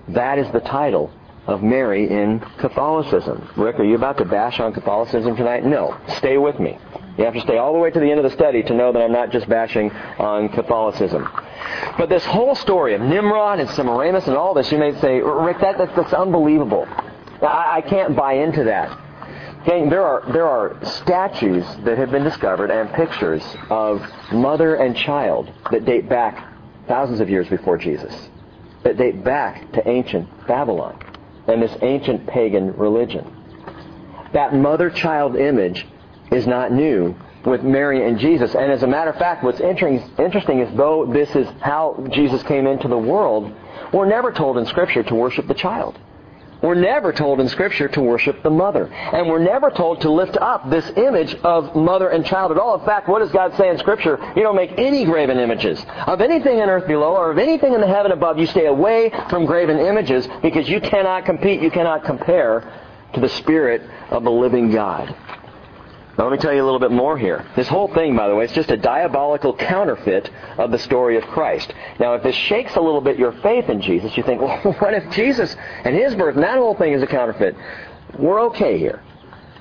[0.09, 1.13] That is the title
[1.49, 3.49] of Mary in Catholicism.
[3.57, 5.65] Rick, are you about to bash on Catholicism tonight?
[5.65, 5.99] No.
[6.19, 6.79] Stay with me.
[7.17, 8.93] You have to stay all the way to the end of the study to know
[8.93, 11.27] that I'm not just bashing on Catholicism.
[11.97, 15.61] But this whole story of Nimrod and Semiramis and all this, you may say, Rick,
[15.61, 16.87] that, that's, that's unbelievable.
[17.43, 19.07] I, I can't buy into that.
[19.63, 24.01] Okay, there are there are statues that have been discovered and pictures of
[24.33, 26.55] mother and child that date back
[26.87, 28.15] thousands of years before Jesus,
[28.85, 30.99] that date back to ancient Babylon
[31.49, 33.35] and this ancient pagan religion.
[34.33, 35.87] That mother child image
[36.31, 38.55] is not new with Mary and Jesus.
[38.55, 42.67] And as a matter of fact, what's interesting is though this is how Jesus came
[42.67, 43.53] into the world,
[43.93, 45.99] we're never told in Scripture to worship the child.
[46.61, 48.87] We're never told in Scripture to worship the mother.
[48.87, 52.79] And we're never told to lift up this image of mother and child at all.
[52.81, 54.19] In fact, what does God say in Scripture?
[54.35, 57.81] You don't make any graven images of anything in earth below or of anything in
[57.81, 58.39] the heaven above.
[58.39, 62.73] You stay away from graven images because you cannot compete, you cannot compare
[63.15, 65.15] to the Spirit of the living God.
[66.19, 67.47] Now, let me tell you a little bit more here.
[67.55, 70.29] This whole thing, by the way, is just a diabolical counterfeit
[70.59, 71.73] of the story of Christ.
[72.01, 74.95] Now, if this shakes a little bit your faith in Jesus, you think, well, what
[74.95, 75.55] if Jesus
[75.85, 77.55] and his birth and that whole thing is a counterfeit?
[78.19, 79.01] We're okay here.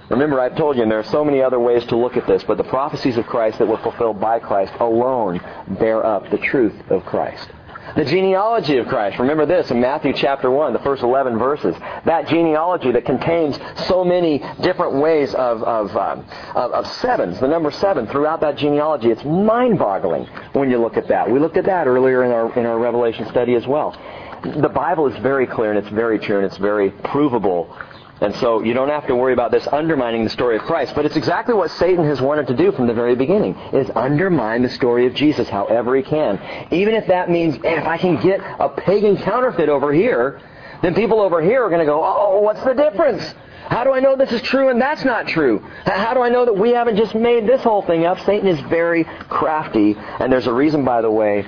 [0.10, 2.44] Remember, I've told you, and there are so many other ways to look at this,
[2.44, 5.40] but the prophecies of Christ that were fulfilled by Christ alone
[5.80, 7.50] bear up the truth of Christ.
[7.98, 9.18] The genealogy of Christ.
[9.18, 11.76] Remember this in Matthew chapter 1, the first 11 verses.
[12.06, 13.58] That genealogy that contains
[13.88, 16.22] so many different ways of, of, uh,
[16.54, 19.10] of, of sevens, the number seven throughout that genealogy.
[19.10, 21.32] It's mind-boggling when you look at that.
[21.32, 24.00] We looked at that earlier in our, in our Revelation study as well.
[24.44, 27.76] The Bible is very clear and it's very true and it's very provable
[28.20, 30.96] And so you don't have to worry about this undermining the story of Christ.
[30.96, 34.64] But it's exactly what Satan has wanted to do from the very beginning, is undermine
[34.64, 36.40] the story of Jesus however he can.
[36.72, 40.42] Even if that means, if I can get a pagan counterfeit over here,
[40.82, 43.36] then people over here are going to go, oh, what's the difference?
[43.70, 45.60] How do I know this is true and that's not true?
[45.86, 48.20] How do I know that we haven't just made this whole thing up?
[48.22, 51.46] Satan is very crafty, and there's a reason, by the way,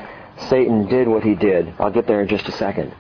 [0.50, 1.74] Satan did what he did.
[1.80, 2.94] I'll get there in just a second.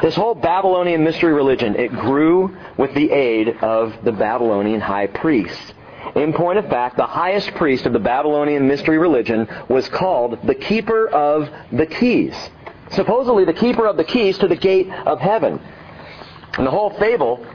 [0.00, 5.74] This whole Babylonian mystery religion, it grew with the aid of the Babylonian high priest.
[6.16, 10.54] In point of fact, the highest priest of the Babylonian mystery religion was called the
[10.54, 12.34] keeper of the keys.
[12.90, 15.60] Supposedly the keeper of the keys to the gate of heaven.
[16.58, 17.46] And the whole fable,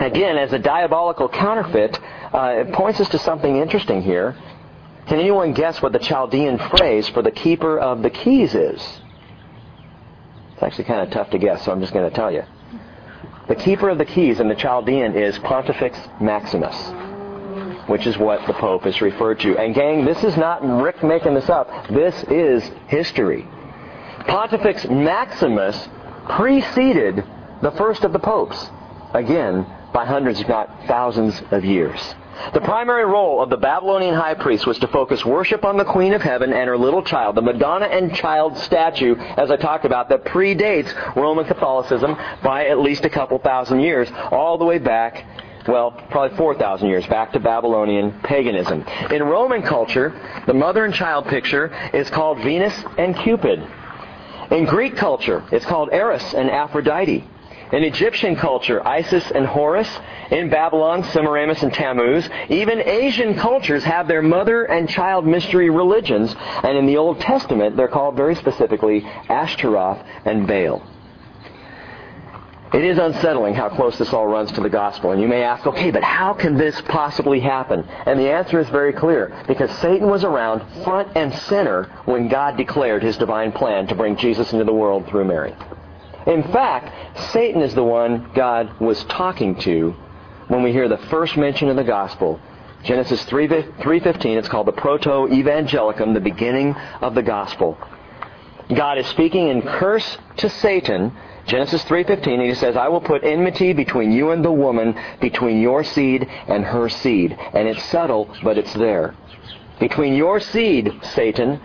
[0.00, 1.98] again, as a diabolical counterfeit,
[2.32, 4.36] uh, it points us to something interesting here.
[5.06, 9.00] Can anyone guess what the Chaldean phrase for the keeper of the keys is?
[10.58, 12.42] It's actually kind of tough to guess, so I'm just going to tell you.
[13.46, 16.76] The keeper of the keys in the Chaldean is Pontifex Maximus,
[17.88, 19.56] which is what the Pope is referred to.
[19.56, 21.86] And gang, this is not Rick making this up.
[21.86, 23.46] This is history.
[24.26, 25.88] Pontifex Maximus
[26.28, 27.24] preceded
[27.62, 28.68] the first of the popes,
[29.14, 32.00] again, by hundreds, if not thousands of years.
[32.54, 36.12] The primary role of the Babylonian high priest was to focus worship on the Queen
[36.12, 40.08] of Heaven and her little child, the Madonna and Child statue, as I talked about,
[40.08, 45.24] that predates Roman Catholicism by at least a couple thousand years, all the way back
[45.68, 48.84] well, probably 4,000 years back to Babylonian paganism.
[49.10, 53.66] In Roman culture, the mother and child picture is called Venus and Cupid.
[54.50, 57.28] In Greek culture, it's called Eros and Aphrodite.
[57.72, 59.88] In Egyptian culture, Isis and Horus.
[60.30, 62.28] In Babylon, Semiramis and Tammuz.
[62.50, 67.76] Even Asian cultures have their mother and child mystery religions, and in the Old Testament,
[67.76, 70.82] they're called very specifically Ashtaroth and Baal.
[72.74, 75.12] It is unsettling how close this all runs to the gospel.
[75.12, 77.82] And you may ask, okay, but how can this possibly happen?
[78.04, 79.42] And the answer is very clear.
[79.48, 84.16] Because Satan was around front and center when God declared his divine plan to bring
[84.16, 85.54] Jesus into the world through Mary.
[86.28, 89.96] In fact, Satan is the one God was talking to
[90.46, 92.40] when we hear the first mention of the gospel.
[92.84, 97.76] Genesis 3.15, it's called the Proto-Evangelicum, the beginning of the gospel.
[98.72, 101.12] God is speaking in curse to Satan
[101.48, 105.82] Genesis 3:15 he says, "I will put enmity between you and the woman, between your
[105.82, 109.14] seed and her seed." And it's subtle, but it's there.
[109.80, 111.58] Between your seed, Satan,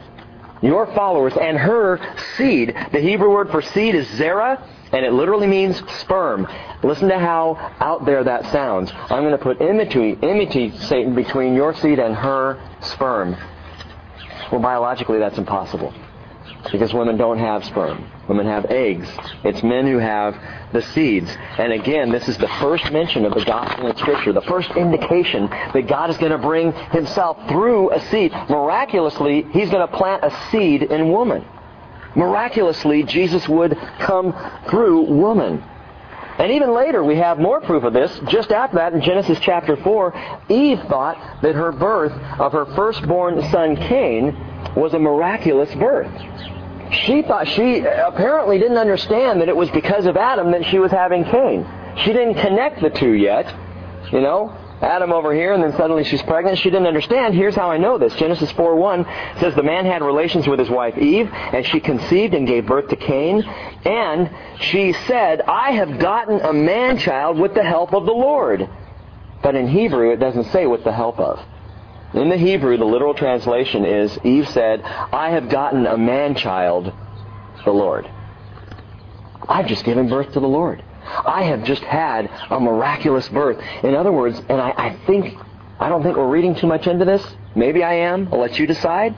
[0.63, 1.99] your followers and her
[2.37, 2.75] seed.
[2.91, 6.47] The Hebrew word for seed is zera, and it literally means sperm.
[6.81, 8.91] Listen to how out there that sounds.
[8.93, 13.35] I'm going to put enmity, enmity, Satan, between your seed and her sperm.
[14.51, 15.93] Well, biologically, that's impossible
[16.71, 18.09] because women don't have sperm.
[18.27, 19.07] Women have eggs.
[19.43, 20.35] It's men who have
[20.71, 21.29] the seeds.
[21.57, 25.49] And again, this is the first mention of the gospel in Scripture, the first indication
[25.49, 28.31] that God is going to bring Himself through a seed.
[28.49, 31.45] Miraculously, He's going to plant a seed in woman.
[32.15, 34.33] Miraculously, Jesus would come
[34.69, 35.63] through woman.
[36.37, 38.19] And even later, we have more proof of this.
[38.27, 43.41] Just after that, in Genesis chapter 4, Eve thought that her birth of her firstborn
[43.51, 44.35] son Cain
[44.75, 46.11] was a miraculous birth
[46.93, 50.91] she thought she apparently didn't understand that it was because of Adam that she was
[50.91, 51.67] having Cain.
[51.97, 53.53] She didn't connect the two yet.
[54.11, 56.57] You know, Adam over here, and then suddenly she's pregnant.
[56.59, 57.33] She didn't understand.
[57.35, 58.13] Here's how I know this.
[58.15, 62.45] Genesis 4:1 says the man had relations with his wife Eve, and she conceived and
[62.45, 63.43] gave birth to Cain.
[63.85, 64.29] And
[64.59, 68.67] she said, "I have gotten a man child with the help of the Lord."
[69.41, 71.39] But in Hebrew, it doesn't say with the help of.
[72.13, 76.93] In the Hebrew, the literal translation is Eve said, I have gotten a man child,
[77.65, 78.09] the Lord.
[79.49, 80.83] I've just given birth to the Lord.
[81.25, 83.59] I have just had a miraculous birth.
[83.83, 85.37] In other words, and I, I think,
[85.79, 87.25] I don't think we're reading too much into this.
[87.55, 88.29] Maybe I am.
[88.31, 89.15] I'll let you decide.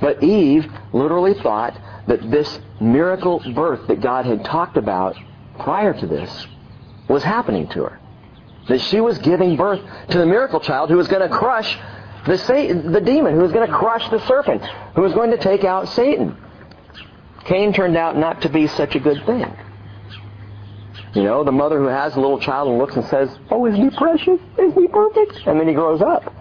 [0.00, 5.16] But Eve literally thought that this miracle birth that God had talked about
[5.58, 6.46] prior to this
[7.08, 8.00] was happening to her.
[8.68, 11.78] That she was giving birth to the miracle child who was going to crush
[12.26, 14.62] the, Satan, the demon who was going to crush the serpent,
[14.94, 16.36] who was going to take out Satan.
[17.44, 19.44] Cain turned out not to be such a good thing.
[21.14, 23.90] You know, the mother who has a little child and looks and says, Oh, isn't
[23.90, 24.40] he precious?
[24.58, 25.46] Isn't he perfect?
[25.46, 26.32] And then he grows up.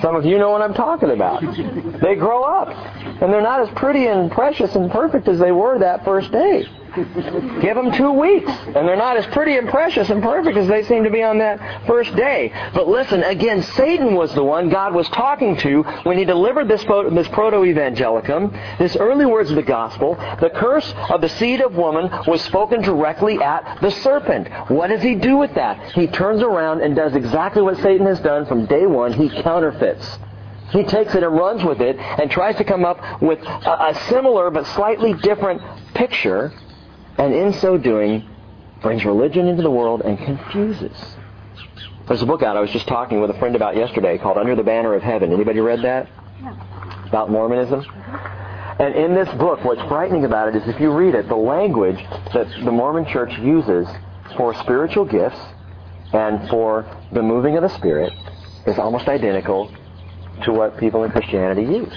[0.00, 1.40] Some of you know what I'm talking about.
[1.40, 2.68] They grow up.
[2.68, 6.64] And they're not as pretty and precious and perfect as they were that first day.
[7.60, 8.50] Give them two weeks.
[8.50, 11.38] And they're not as pretty and precious and perfect as they seem to be on
[11.38, 12.52] that first day.
[12.74, 16.84] But listen, again, Satan was the one God was talking to when he delivered this,
[16.84, 20.16] this proto-evangelicum, this early words of the gospel.
[20.40, 24.48] The curse of the seed of woman was spoken directly at the serpent.
[24.70, 25.92] What does he do with that?
[25.92, 29.12] He turns around and does exactly what Satan has done from day one.
[29.12, 30.18] He counterfeits.
[30.70, 34.06] He takes it and runs with it and tries to come up with a, a
[34.08, 35.60] similar but slightly different
[35.94, 36.52] picture,
[37.20, 38.26] and in so doing,
[38.80, 40.96] brings religion into the world and confuses.
[42.08, 44.56] There's a book out I was just talking with a friend about yesterday called Under
[44.56, 45.30] the Banner of Heaven.
[45.30, 46.08] Anybody read that?
[46.40, 47.06] Yeah.
[47.06, 47.84] About Mormonism?
[48.78, 52.02] And in this book, what's frightening about it is if you read it, the language
[52.32, 53.86] that the Mormon church uses
[54.38, 55.38] for spiritual gifts
[56.14, 58.14] and for the moving of the Spirit
[58.66, 59.70] is almost identical
[60.44, 61.94] to what people in Christianity use.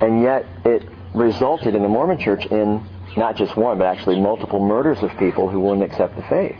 [0.00, 4.60] And yet it resulted in the Mormon church in not just one, but actually multiple
[4.60, 6.56] murders of people who wouldn't accept the faith.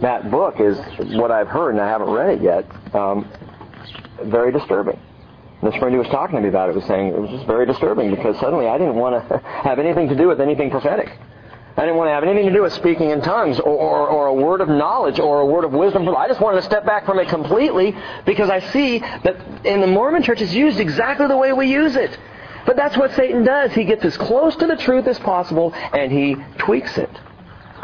[0.00, 0.78] That book is
[1.14, 3.30] what I've heard, and I haven't read it yet, um,
[4.24, 5.00] very disturbing.
[5.62, 7.64] This friend who was talking to me about it was saying it was just very
[7.64, 11.10] disturbing because suddenly I didn't want to have anything to do with anything prophetic.
[11.78, 14.26] I didn't want to have anything to do with speaking in tongues or, or, or,
[14.28, 16.08] a word of knowledge or a word of wisdom.
[16.08, 19.86] I just wanted to step back from it completely because I see that in the
[19.86, 22.18] Mormon church it's used exactly the way we use it.
[22.66, 23.72] But that's what Satan does.
[23.72, 27.10] He gets as close to the truth as possible and he tweaks it.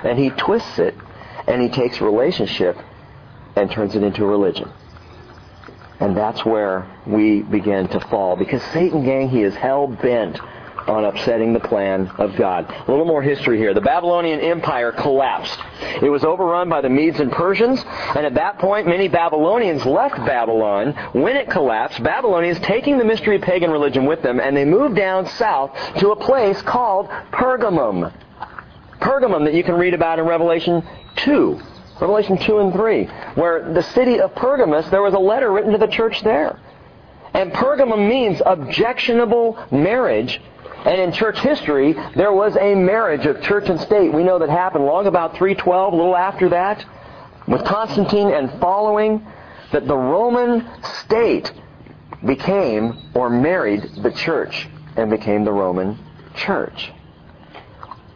[0.04, 0.94] And he twists it
[1.46, 2.76] and he takes relationship
[3.56, 4.70] and turns it into a religion.
[6.00, 8.34] And that's where we begin to fall.
[8.34, 10.40] Because Satan, gang, he is hell bent
[10.88, 12.70] on upsetting the plan of God.
[12.70, 13.74] A little more history here.
[13.74, 15.58] The Babylonian Empire collapsed.
[16.02, 17.82] It was overrun by the Medes and Persians,
[18.14, 20.92] and at that point many Babylonians left Babylon.
[21.12, 24.96] When it collapsed, Babylonians taking the mystery of pagan religion with them, and they moved
[24.96, 28.12] down south to a place called Pergamum.
[29.00, 31.60] Pergamum that you can read about in Revelation 2.
[32.00, 35.78] Revelation 2 and 3, where the city of Pergamus, there was a letter written to
[35.78, 36.58] the church there.
[37.34, 40.40] And Pergamum means objectionable marriage
[40.84, 44.12] and in church history, there was a marriage of church and state.
[44.12, 46.84] We know that happened long about 312, a little after that,
[47.46, 49.26] with Constantine and following,
[49.72, 50.68] that the Roman
[51.04, 51.52] state
[52.24, 55.98] became or married the church and became the Roman
[56.36, 56.92] church.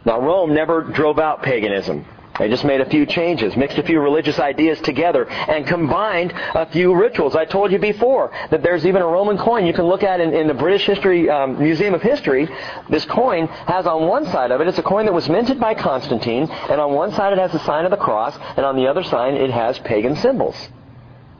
[0.05, 2.05] Now, Rome never drove out paganism.
[2.39, 6.65] They just made a few changes, mixed a few religious ideas together, and combined a
[6.67, 7.35] few rituals.
[7.35, 10.33] I told you before that there's even a Roman coin you can look at in,
[10.33, 12.47] in the British History um, Museum of History.
[12.89, 15.73] This coin has on one side of it, it's a coin that was minted by
[15.73, 18.87] Constantine, and on one side it has the sign of the cross, and on the
[18.87, 20.69] other side it has pagan symbols.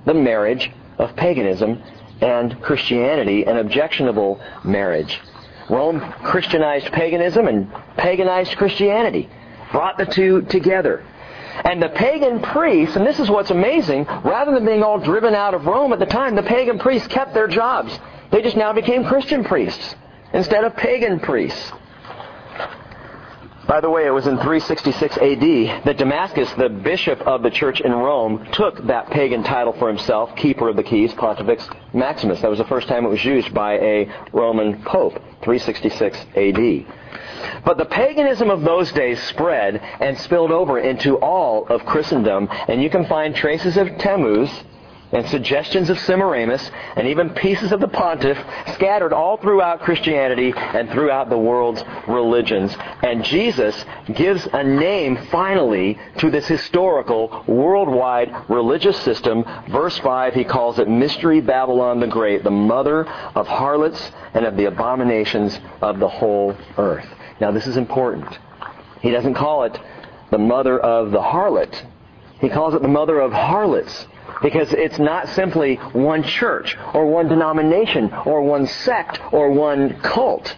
[0.06, 1.82] The marriage of paganism
[2.22, 5.20] and Christianity, an objectionable marriage.
[5.70, 9.30] Rome Christianized paganism and paganized Christianity
[9.72, 11.04] brought the two together.
[11.64, 15.54] And the pagan priests, and this is what's amazing, rather than being all driven out
[15.54, 17.98] of Rome at the time, the pagan priests kept their jobs.
[18.32, 19.96] They just now became Christian priests
[20.34, 21.72] instead of pagan priests.
[23.68, 27.82] By the way, it was in 366 AD that Damasus, the bishop of the church
[27.82, 32.40] in Rome, took that pagan title for himself, keeper of the keys, Pontifex Maximus.
[32.40, 36.86] That was the first time it was used by a Roman pope, 366 AD.
[37.66, 42.82] But the paganism of those days spread and spilled over into all of Christendom, and
[42.82, 44.64] you can find traces of Tammuz
[45.12, 48.38] and suggestions of Semiramis and even pieces of the pontiff
[48.74, 52.76] scattered all throughout Christianity and throughout the world's religions.
[53.04, 59.46] And Jesus gives a name finally to this historical worldwide religious system.
[59.70, 64.58] Verse 5, he calls it Mystery Babylon the Great, the mother of harlots and of
[64.58, 67.08] the abominations of the whole earth.
[67.40, 68.38] Now, this is important.
[69.02, 69.80] He doesn't call it
[70.32, 71.74] the mother of the harlot.
[72.42, 74.08] He calls it the mother of harlots
[74.42, 80.56] because it's not simply one church or one denomination or one sect or one cult.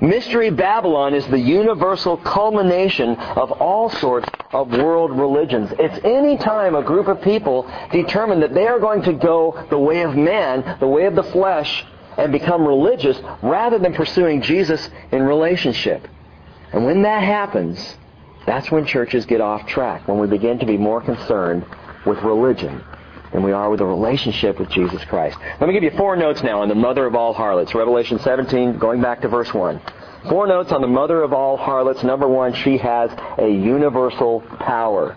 [0.00, 5.72] Mystery Babylon is the universal culmination of all sorts of world religions.
[5.78, 9.78] It's any time a group of people determine that they are going to go the
[9.78, 11.84] way of man, the way of the flesh,
[12.16, 16.06] and become religious rather than pursuing Jesus in relationship.
[16.72, 17.96] And when that happens,
[18.46, 21.64] that's when churches get off track, when we begin to be more concerned
[22.04, 22.82] with religion
[23.32, 25.38] than we are with a relationship with Jesus Christ.
[25.60, 27.74] Let me give you four notes now on the mother of all harlots.
[27.74, 29.80] Revelation 17, going back to verse 1.
[30.28, 32.02] Four notes on the mother of all harlots.
[32.04, 35.16] Number one, she has a universal power.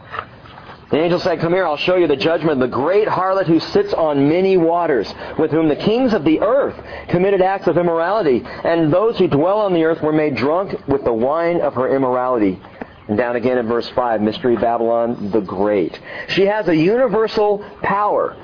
[0.91, 3.59] The angel said, Come here, I'll show you the judgment of the great harlot who
[3.59, 6.75] sits on many waters, with whom the kings of the earth
[7.09, 11.03] committed acts of immorality, and those who dwell on the earth were made drunk with
[11.03, 12.61] the wine of her immorality.
[13.07, 15.99] And down again in verse 5, Mystery Babylon the Great.
[16.29, 18.35] She has a universal power.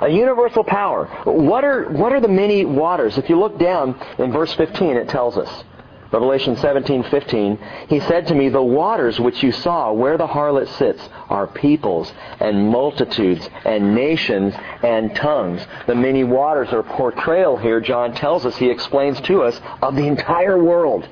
[0.00, 1.06] A universal power.
[1.24, 3.16] What are, what are the many waters?
[3.16, 5.64] If you look down in verse 15, it tells us.
[6.14, 11.08] Revelation 17:15, he said to me, "The waters which you saw where the harlot sits
[11.28, 17.80] are peoples and multitudes and nations and tongues." The many waters are portrayal here.
[17.80, 21.08] John tells us, he explains to us of the entire world,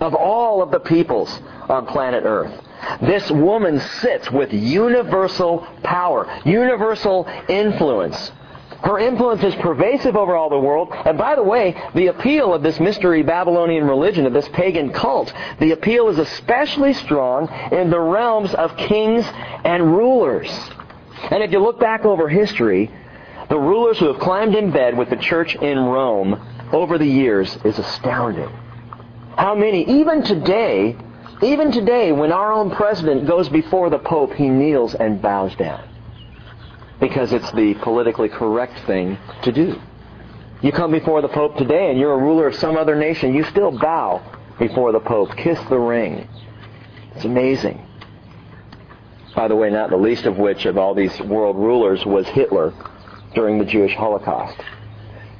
[0.00, 2.52] of all of the peoples on planet Earth.
[3.00, 8.32] This woman sits with universal power, universal influence.
[8.82, 10.92] Her influence is pervasive over all the world.
[10.92, 15.32] And by the way, the appeal of this mystery Babylonian religion, of this pagan cult,
[15.58, 19.24] the appeal is especially strong in the realms of kings
[19.64, 20.50] and rulers.
[21.30, 22.90] And if you look back over history,
[23.48, 26.40] the rulers who have climbed in bed with the church in Rome
[26.72, 28.50] over the years is astounding.
[29.46, 30.96] How many, even today,
[31.40, 35.88] even today, when our own president goes before the Pope, he kneels and bows down
[36.98, 39.80] because it's the politically correct thing to do.
[40.62, 43.44] You come before the Pope today and you're a ruler of some other nation, you
[43.44, 44.20] still bow
[44.58, 46.26] before the Pope, kiss the ring.
[47.14, 47.86] It's amazing.
[49.36, 52.74] By the way, not the least of which of all these world rulers was Hitler
[53.36, 54.60] during the Jewish Holocaust.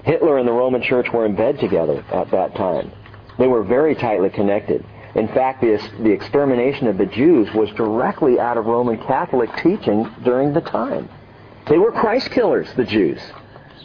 [0.04, 2.92] Hitler and the Roman Church were in bed together at that time.
[3.38, 4.84] They were very tightly connected.
[5.14, 10.08] In fact, the, the extermination of the Jews was directly out of Roman Catholic teaching
[10.22, 11.08] during the time.
[11.68, 13.20] They were Christ killers, the Jews.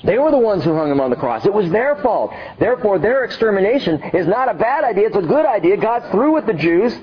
[0.04, 1.46] They were the ones who hung him on the cross.
[1.46, 2.34] It was their fault.
[2.60, 5.08] Therefore, their extermination is not a bad idea.
[5.08, 5.78] It's a good idea.
[5.78, 6.94] God's through with the Jews,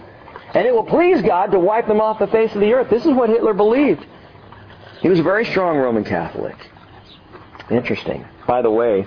[0.55, 2.91] and it will please God to wipe them off the face of the earth.
[2.91, 4.05] This is what Hitler believed.
[5.01, 6.57] He was a very strong Roman Catholic.
[7.71, 8.27] Interesting.
[8.47, 9.07] By the way,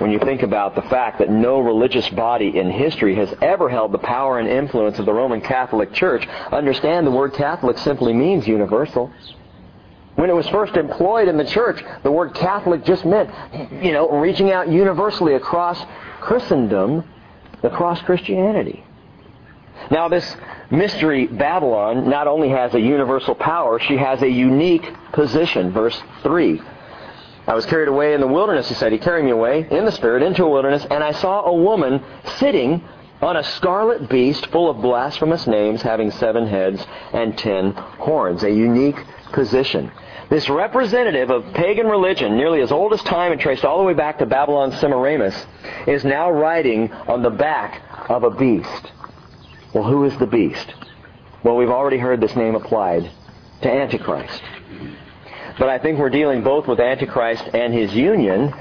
[0.00, 3.92] when you think about the fact that no religious body in history has ever held
[3.92, 8.46] the power and influence of the Roman Catholic Church, understand the word Catholic simply means
[8.46, 9.12] universal.
[10.16, 13.30] When it was first employed in the church, the word Catholic just meant,
[13.82, 15.82] you know, reaching out universally across
[16.20, 17.04] Christendom,
[17.62, 18.84] across Christianity.
[19.90, 20.36] Now, this
[20.70, 25.72] mystery Babylon not only has a universal power, she has a unique position.
[25.72, 26.60] Verse 3.
[27.46, 28.92] I was carried away in the wilderness, he said.
[28.92, 32.02] He carried me away in the Spirit into a wilderness, and I saw a woman
[32.38, 32.82] sitting
[33.20, 38.42] on a scarlet beast full of blasphemous names, having seven heads and ten horns.
[38.42, 38.98] A unique
[39.32, 39.90] position.
[40.30, 43.94] This representative of pagan religion, nearly as old as time and traced all the way
[43.94, 45.46] back to Babylon's Semiramis,
[45.86, 48.92] is now riding on the back of a beast.
[49.74, 50.72] Well, who is the beast?
[51.42, 53.10] Well, we've already heard this name applied
[53.62, 54.42] to Antichrist.
[55.58, 58.52] But I think we're dealing both with Antichrist and his union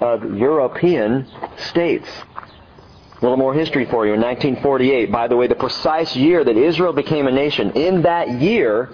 [0.00, 2.08] of European states.
[2.08, 4.14] A little more history for you.
[4.14, 8.40] In 1948, by the way, the precise year that Israel became a nation, in that
[8.40, 8.90] year,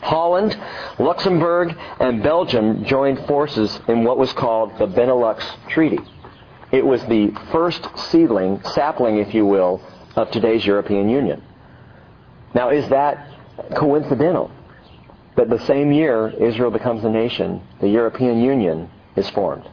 [0.00, 0.56] Holland,
[0.98, 5.98] Luxembourg, and Belgium joined forces in what was called the Benelux Treaty.
[6.70, 9.82] It was the first seedling, sapling, if you will,
[10.16, 11.42] of today's European Union.
[12.54, 13.28] Now, is that
[13.74, 14.50] coincidental?
[15.36, 19.68] That the same year Israel becomes a nation, the European Union is formed.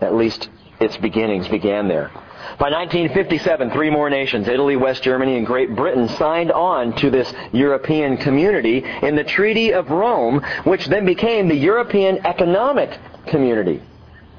[0.00, 0.48] At least
[0.80, 2.10] its beginnings began there.
[2.58, 7.32] By 1957, three more nations, Italy, West Germany, and Great Britain, signed on to this
[7.52, 13.82] European community in the Treaty of Rome, which then became the European Economic Community.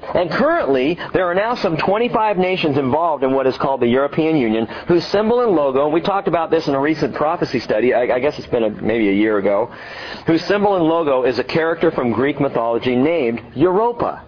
[0.02, 4.36] And currently, there are now some 25 nations involved in what is called the European
[4.36, 7.92] Union, whose symbol and logo, and we talked about this in a recent prophecy study,
[7.92, 9.72] I, I guess it's been a, maybe a year ago,
[10.26, 14.22] whose symbol and logo is a character from Greek mythology named Europa.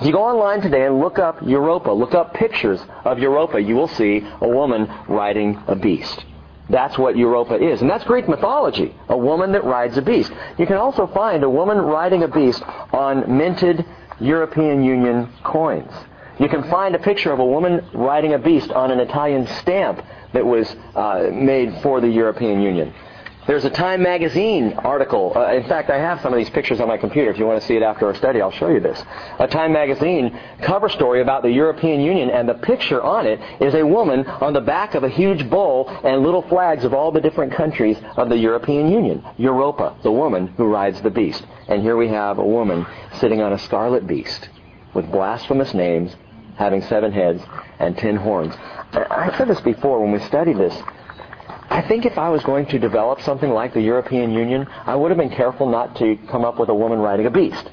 [0.00, 3.76] If you go online today and look up Europa, look up pictures of Europa, you
[3.76, 6.24] will see a woman riding a beast.
[6.68, 7.80] That's what Europa is.
[7.82, 8.94] And that's Greek mythology.
[9.08, 10.32] A woman that rides a beast.
[10.58, 12.62] You can also find a woman riding a beast
[12.92, 13.84] on minted
[14.20, 15.92] European Union coins.
[16.38, 20.04] You can find a picture of a woman riding a beast on an Italian stamp
[20.32, 22.92] that was uh, made for the European Union.
[23.46, 25.32] There's a Time magazine article.
[25.36, 27.30] Uh, in fact, I have some of these pictures on my computer.
[27.30, 29.02] If you want to see it after our study, I'll show you this.
[29.38, 33.74] A Time magazine cover story about the European Union, and the picture on it is
[33.74, 37.20] a woman on the back of a huge bull and little flags of all the
[37.20, 39.22] different countries of the European Union.
[39.36, 41.44] Europa, the woman who rides the beast.
[41.68, 42.86] And here we have a woman
[43.20, 44.48] sitting on a scarlet beast
[44.94, 46.16] with blasphemous names,
[46.56, 47.42] having seven heads
[47.78, 48.54] and ten horns.
[48.92, 50.74] I said this before when we studied this
[51.70, 55.10] I think if I was going to develop something like the European Union, I would
[55.10, 57.68] have been careful not to come up with a woman riding a beast.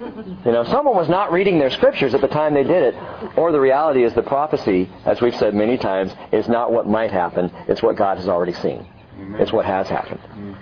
[0.45, 2.95] You know, someone was not reading their scriptures at the time they did it,
[3.37, 7.11] or the reality is the prophecy, as we've said many times, is not what might
[7.11, 8.87] happen, it's what God has already seen.
[9.39, 10.19] It's what has happened.
[10.19, 10.55] Mm.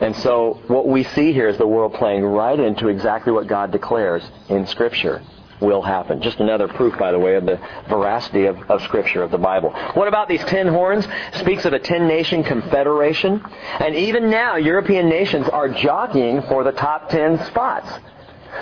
[0.00, 3.72] And so what we see here is the world playing right into exactly what God
[3.72, 5.22] declares in Scripture
[5.60, 6.20] will happen.
[6.20, 9.70] Just another proof, by the way, of the veracity of, of Scripture, of the Bible.
[9.94, 11.06] What about these ten horns?
[11.34, 13.42] Speaks of a ten-nation confederation.
[13.80, 17.88] And even now, European nations are jockeying for the top ten spots.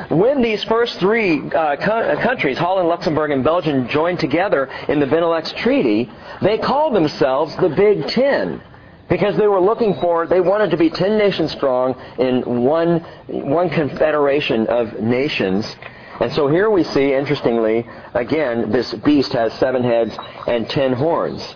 [0.09, 4.99] When these first three uh, co- uh, countries, Holland, Luxembourg, and Belgium, joined together in
[4.99, 6.11] the Benelux Treaty,
[6.43, 8.61] they called themselves the Big Ten
[9.09, 13.71] because they were looking for, they wanted to be ten nations strong in one, one
[13.71, 15.77] confederation of nations.
[16.21, 21.55] And so here we see, interestingly, again, this beast has seven heads and ten horns.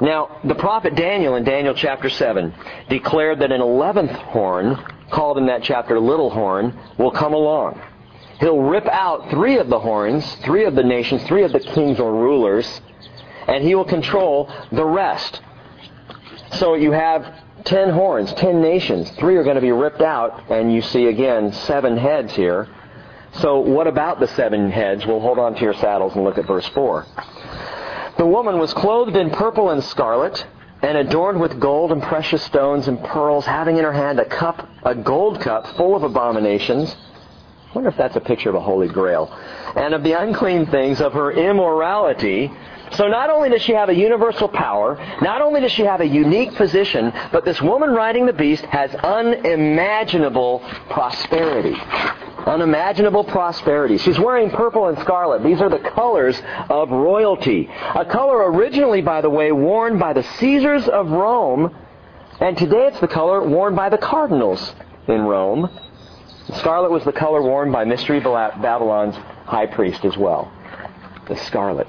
[0.00, 2.52] Now, the prophet Daniel in Daniel chapter 7
[2.88, 4.76] declared that an eleventh horn,
[5.10, 7.80] called in that chapter little horn, will come along.
[8.40, 12.00] He'll rip out three of the horns, three of the nations, three of the kings
[12.00, 12.80] or rulers,
[13.46, 15.40] and he will control the rest.
[16.54, 17.24] So you have
[17.64, 19.10] ten horns, ten nations.
[19.12, 22.68] Three are going to be ripped out, and you see again seven heads here.
[23.34, 25.06] So what about the seven heads?
[25.06, 27.06] Well, hold on to your saddles and look at verse 4.
[28.18, 30.46] The woman was clothed in purple and scarlet,
[30.82, 34.68] and adorned with gold and precious stones and pearls, having in her hand a cup,
[34.82, 36.94] a gold cup full of abominations.
[37.70, 39.32] I wonder if that's a picture of a holy grail.
[39.76, 42.52] And of the unclean things of her immorality,
[42.92, 46.06] so not only does she have a universal power, not only does she have a
[46.06, 50.58] unique position, but this woman riding the beast has unimaginable
[50.90, 51.76] prosperity.
[52.46, 53.98] Unimaginable prosperity.
[53.98, 55.42] She's wearing purple and scarlet.
[55.44, 57.68] These are the colors of royalty.
[57.94, 61.74] A color originally, by the way, worn by the Caesars of Rome,
[62.40, 64.74] and today it's the color worn by the cardinals
[65.06, 65.68] in Rome.
[66.54, 69.14] Scarlet was the color worn by Mystery Babylon's
[69.46, 70.52] high priest as well.
[71.28, 71.88] The scarlet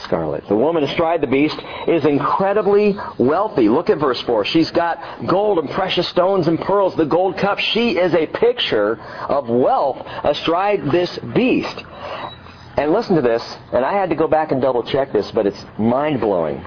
[0.00, 0.46] scarlet.
[0.48, 3.68] The woman astride the beast is incredibly wealthy.
[3.68, 4.44] Look at verse 4.
[4.44, 7.58] She's got gold and precious stones and pearls, the gold cup.
[7.58, 11.84] She is a picture of wealth astride this beast.
[12.76, 13.42] And listen to this,
[13.72, 16.64] and I had to go back and double check this, but it's mind blowing.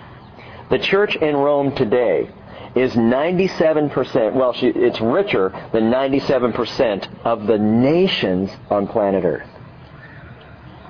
[0.70, 2.30] The church in Rome today
[2.76, 9.48] is 97%, well, it's richer than 97% of the nations on planet Earth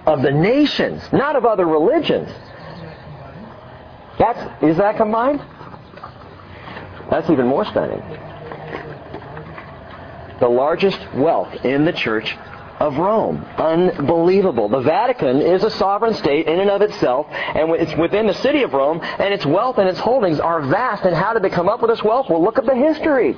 [0.08, 2.30] of the nations, not of other religions.
[4.18, 5.42] That's, is that combined?
[7.12, 8.02] That's even more stunning.
[10.40, 12.36] The largest wealth in the church
[12.80, 13.44] of Rome.
[13.58, 14.70] Unbelievable.
[14.70, 18.64] The Vatican is a sovereign state in and of itself, and it's within the city
[18.64, 21.04] of Rome, and its wealth and its holdings are vast.
[21.04, 22.28] And how did they come up with this wealth?
[22.30, 23.36] Well, look at the history.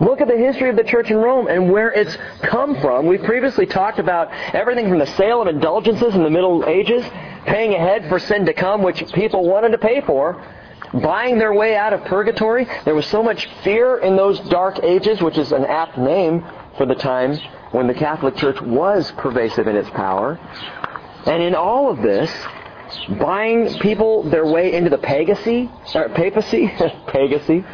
[0.00, 3.06] Look at the history of the church in Rome and where it's come from.
[3.06, 7.04] We've previously talked about everything from the sale of indulgences in the Middle Ages,
[7.46, 10.42] paying ahead for sin to come, which people wanted to pay for,
[10.92, 12.66] buying their way out of purgatory.
[12.84, 16.44] There was so much fear in those dark ages, which is an apt name
[16.76, 17.38] for the time
[17.72, 20.38] when the Catholic Church was pervasive in its power.
[21.24, 22.30] And in all of this,
[23.18, 26.68] buying people their way into the papacy, or papacy,
[27.06, 27.64] papacy,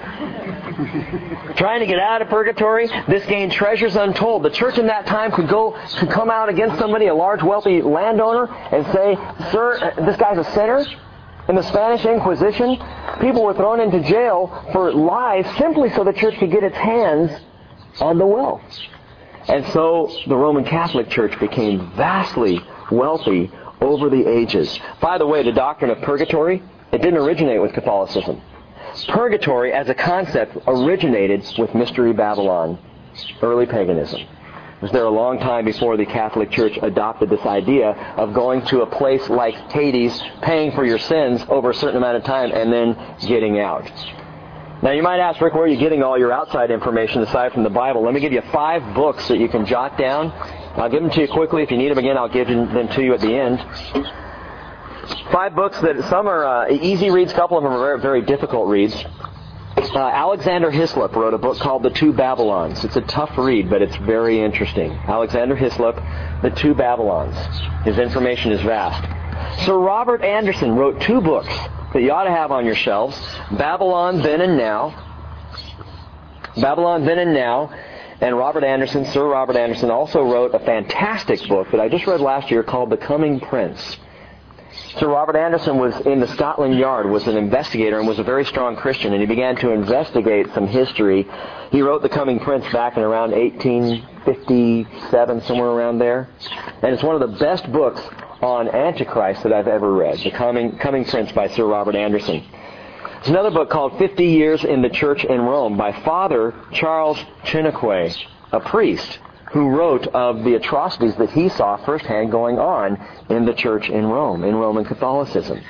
[1.57, 2.89] trying to get out of purgatory.
[3.09, 4.43] This gained treasures untold.
[4.43, 7.83] The church in that time could go, could come out against somebody, a large wealthy
[7.83, 9.19] landowner, and say,
[9.51, 10.85] "Sir, this guy's a sinner."
[11.49, 12.79] In the Spanish Inquisition,
[13.21, 17.33] people were thrown into jail for lies simply so the church could get its hands
[18.01, 18.63] on the wealth.
[19.49, 22.61] And so the Roman Catholic Church became vastly
[22.93, 23.51] wealthy
[23.81, 24.79] over the ages.
[25.01, 26.63] By the way, the doctrine of purgatory,
[26.93, 28.41] it didn't originate with Catholicism.
[29.09, 32.79] Purgatory as a concept originated with Mystery Babylon,
[33.43, 34.21] early paganism.
[34.21, 38.65] It was there a long time before the Catholic Church adopted this idea of going
[38.67, 42.51] to a place like Hades, paying for your sins over a certain amount of time,
[42.53, 43.91] and then getting out.
[44.83, 47.63] Now you might ask, Rick, where are you getting all your outside information aside from
[47.63, 48.03] the Bible?
[48.03, 50.33] Let me give you five books that you can jot down
[50.77, 51.63] I'll give them to you quickly.
[51.63, 53.59] If you need them again, I'll give them to you at the end.
[55.33, 58.23] Five books that some are uh, easy reads, a couple of them are very, very
[58.23, 58.95] difficult reads.
[59.77, 62.85] Uh, Alexander Hislop wrote a book called The Two Babylons.
[62.85, 64.93] It's a tough read, but it's very interesting.
[64.93, 65.97] Alexander Hislop,
[66.43, 67.37] The Two Babylons.
[67.85, 69.03] His information is vast.
[69.65, 71.53] Sir Robert Anderson wrote two books
[71.93, 73.19] that you ought to have on your shelves
[73.51, 74.95] Babylon Then and Now.
[76.57, 77.73] Babylon Then and Now
[78.21, 82.21] and Robert Anderson, Sir Robert Anderson, also wrote a fantastic book that I just read
[82.21, 83.97] last year called The Coming Prince.
[84.99, 88.45] Sir Robert Anderson was in the Scotland Yard, was an investigator, and was a very
[88.45, 91.27] strong Christian, and he began to investigate some history.
[91.71, 96.29] He wrote The Coming Prince back in around 1857, somewhere around there.
[96.83, 98.03] And it's one of the best books
[98.43, 102.45] on Antichrist that I've ever read, The Coming, Coming Prince by Sir Robert Anderson.
[103.15, 108.15] There's another book called 50 Years in the Church in Rome by Father Charles Chiniquy,
[108.53, 109.21] a priest
[109.53, 112.99] who wrote of the atrocities that he saw firsthand going on
[113.29, 115.61] in the church in Rome, in Roman Catholicism.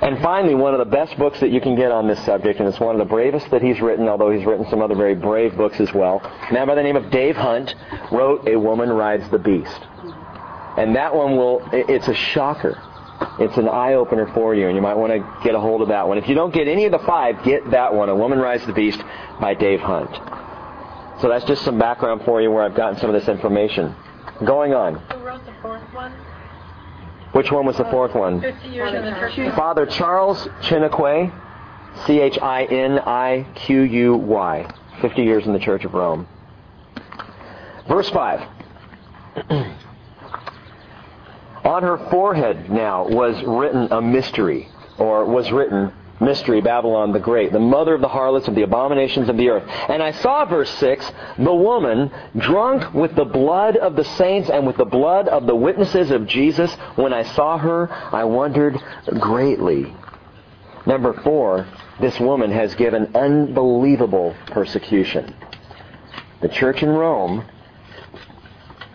[0.00, 2.68] And finally, one of the best books that you can get on this subject, and
[2.68, 5.56] it's one of the bravest that he's written, although he's written some other very brave
[5.56, 6.20] books as well.
[6.50, 7.74] A man by the name of Dave Hunt
[8.10, 9.80] wrote A Woman Rides the Beast.
[10.76, 12.80] And that one will, it's a shocker.
[13.38, 15.88] It's an eye opener for you, and you might want to get a hold of
[15.88, 16.18] that one.
[16.18, 18.72] If you don't get any of the five, get that one, A Woman Rides the
[18.72, 19.00] Beast
[19.40, 20.10] by Dave Hunt.
[21.22, 23.94] So that's just some background for you where I've gotten some of this information.
[24.44, 24.96] Going on.
[24.96, 26.10] Who wrote the fourth one?
[27.30, 28.40] Which one was the fourth one?
[28.40, 29.54] 50 years in the church.
[29.54, 31.32] Father Charles Chiniquy,
[32.06, 32.44] C-H-I-N-I-Q-U-Y,
[35.00, 36.26] 50 years in the Church of Rome.
[37.86, 38.40] Verse 5.
[41.64, 44.68] On her forehead now was written a mystery,
[44.98, 45.92] or was written
[46.22, 49.68] mystery, Babylon the Great, the mother of the harlots of the abominations of the earth.
[49.88, 54.66] And I saw, verse 6, the woman drunk with the blood of the saints and
[54.66, 56.72] with the blood of the witnesses of Jesus.
[56.96, 58.78] When I saw her, I wondered
[59.18, 59.94] greatly.
[60.86, 61.66] Number four,
[62.00, 65.34] this woman has given unbelievable persecution.
[66.40, 67.44] The church in Rome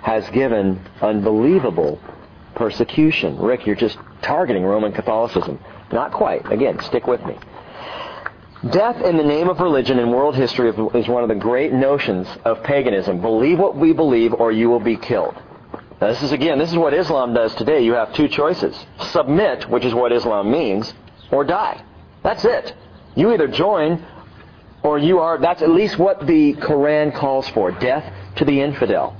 [0.01, 1.99] has given unbelievable
[2.55, 3.37] persecution.
[3.37, 5.59] Rick, you're just targeting Roman Catholicism.
[5.91, 6.51] Not quite.
[6.51, 7.37] Again, stick with me.
[8.71, 12.27] Death in the name of religion in world history is one of the great notions
[12.43, 13.21] of paganism.
[13.21, 15.35] Believe what we believe or you will be killed.
[16.01, 17.83] Now this is again, this is what Islam does today.
[17.83, 18.75] You have two choices.
[18.99, 20.93] Submit, which is what Islam means,
[21.31, 21.83] or die.
[22.23, 22.75] That's it.
[23.15, 24.05] You either join
[24.83, 27.71] or you are, that's at least what the Quran calls for.
[27.71, 29.15] Death to the infidel.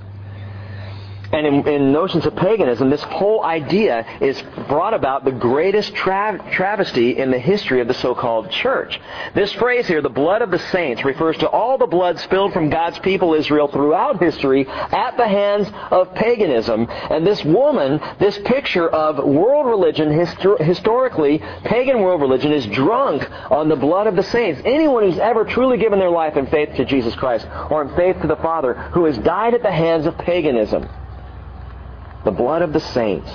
[1.32, 6.42] And in, in, notions of paganism, this whole idea is brought about the greatest tra-
[6.54, 8.98] travesty in the history of the so-called church.
[9.36, 12.70] This phrase here, the blood of the saints, refers to all the blood spilled from
[12.70, 16.88] God's people Israel throughout history at the hands of paganism.
[16.90, 23.30] And this woman, this picture of world religion, histor- historically, pagan world religion, is drunk
[23.52, 24.62] on the blood of the saints.
[24.64, 28.22] Anyone who's ever truly given their life in faith to Jesus Christ or in faith
[28.22, 30.88] to the Father, who has died at the hands of paganism
[32.28, 33.32] the blood of the saints,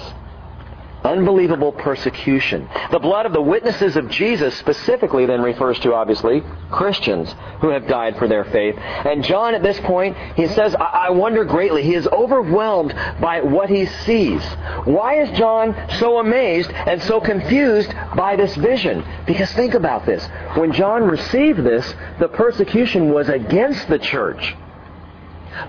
[1.03, 2.68] unbelievable persecution.
[2.90, 7.88] The blood of the witnesses of Jesus specifically then refers to, obviously, Christians who have
[7.88, 8.76] died for their faith.
[8.76, 11.82] And John at this point, he says, I, wonder greatly.
[11.82, 14.45] He is overwhelmed by what he sees.
[14.84, 19.03] Why is John so amazed and so confused by this vision?
[19.26, 20.22] Because think about this.
[20.55, 24.55] When John received this, the persecution was against the church.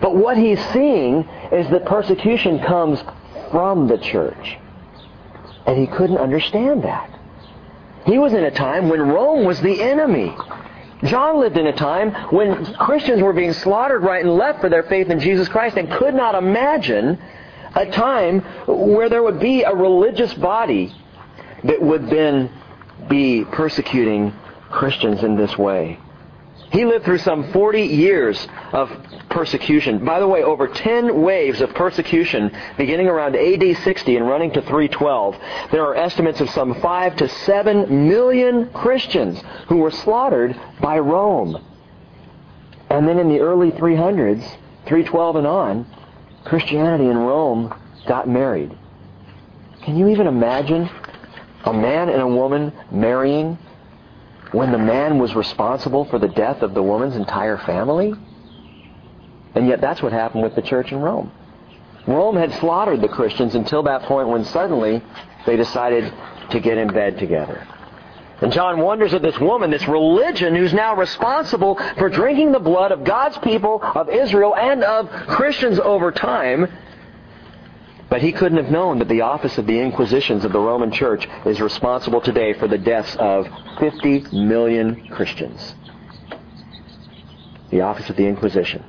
[0.02, 3.04] But what he's seeing is that persecution comes
[3.52, 4.58] from the church.
[5.66, 7.10] And he couldn't understand that.
[8.06, 10.36] He was in a time when Rome was the enemy.
[11.06, 14.84] John lived in a time when Christians were being slaughtered right and left for their
[14.84, 17.20] faith in Jesus Christ and could not imagine
[17.76, 20.94] a time where there would be a religious body
[21.64, 22.50] that would then
[23.10, 24.34] be persecuting
[24.70, 26.00] Christians in this way.
[26.74, 28.90] He lived through some 40 years of
[29.30, 30.04] persecution.
[30.04, 34.62] By the way, over 10 waves of persecution beginning around AD 60 and running to
[34.64, 35.38] 312.
[35.72, 41.64] There are estimates of some 5 to 7 million Christians who were slaughtered by Rome.
[42.90, 44.44] And then in the early 300s,
[44.88, 45.86] 312 and on,
[46.44, 47.72] Christianity in Rome
[48.08, 48.76] got married.
[49.84, 50.90] Can you even imagine
[51.66, 53.60] a man and a woman marrying
[54.54, 58.14] when the man was responsible for the death of the woman's entire family?
[59.56, 61.32] And yet that's what happened with the church in Rome.
[62.08, 65.02] Rome had slaughtered the Christians until that point when suddenly
[65.46, 66.14] they decided
[66.52, 67.68] to get in bed together.
[68.42, 72.92] And John wonders at this woman, this religion, who's now responsible for drinking the blood
[72.92, 76.72] of God's people, of Israel, and of Christians over time.
[78.14, 81.28] But he couldn't have known that the office of the Inquisitions of the Roman Church
[81.48, 83.48] is responsible today for the deaths of
[83.80, 85.74] 50 million Christians.
[87.72, 88.84] The office of the Inquisition.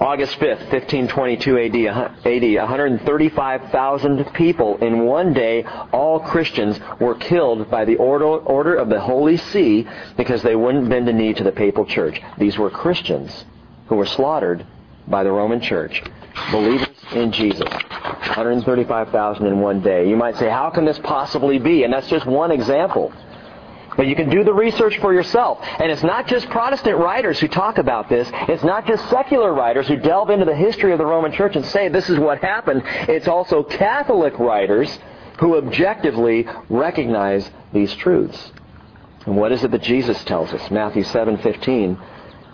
[0.00, 7.84] August 5th, 1522 AD, AD 135,000 people in one day, all Christians, were killed by
[7.84, 9.86] the order, order of the Holy See
[10.16, 12.22] because they wouldn't bend the knee to the papal church.
[12.38, 13.44] These were Christians
[13.88, 14.64] who were slaughtered
[15.06, 16.02] by the Roman Church
[16.50, 17.68] believers in Jesus.
[17.68, 20.08] 135,000 in one day.
[20.08, 21.84] You might say, how can this possibly be?
[21.84, 23.12] And that's just one example.
[23.96, 25.58] But you can do the research for yourself.
[25.62, 28.30] And it's not just Protestant writers who talk about this.
[28.48, 31.64] It's not just secular writers who delve into the history of the Roman Church and
[31.66, 32.82] say this is what happened.
[32.84, 34.96] It's also Catholic writers
[35.40, 38.52] who objectively recognize these truths.
[39.26, 40.70] And what is it that Jesus tells us?
[40.70, 41.98] Matthew 7:15.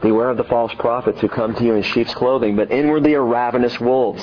[0.02, 3.24] Beware of the false prophets who come to you in sheep's clothing, but inwardly are
[3.24, 4.22] ravenous wolves.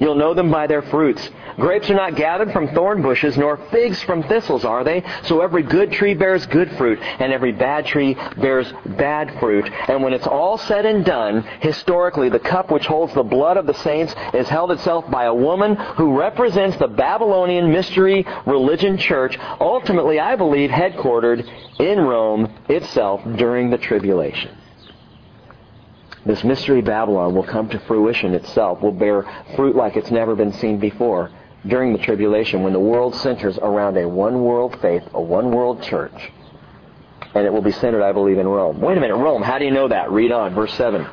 [0.00, 1.28] You'll know them by their fruits.
[1.56, 5.02] Grapes are not gathered from thorn bushes, nor figs from thistles, are they?
[5.24, 9.68] So every good tree bears good fruit, and every bad tree bears bad fruit.
[9.88, 13.66] And when it's all said and done, historically, the cup which holds the blood of
[13.66, 19.38] the saints is held itself by a woman who represents the Babylonian mystery religion church,
[19.60, 21.48] ultimately, I believe, headquartered
[21.80, 24.56] in Rome itself during the tribulation.
[26.28, 29.24] This mystery Babylon will come to fruition itself, will bear
[29.56, 31.30] fruit like it's never been seen before
[31.66, 35.82] during the tribulation when the world centers around a one world faith, a one world
[35.82, 36.12] church.
[37.34, 38.78] And it will be centered, I believe, in Rome.
[38.78, 40.10] Wait a minute, Rome, how do you know that?
[40.10, 41.06] Read on, verse 7.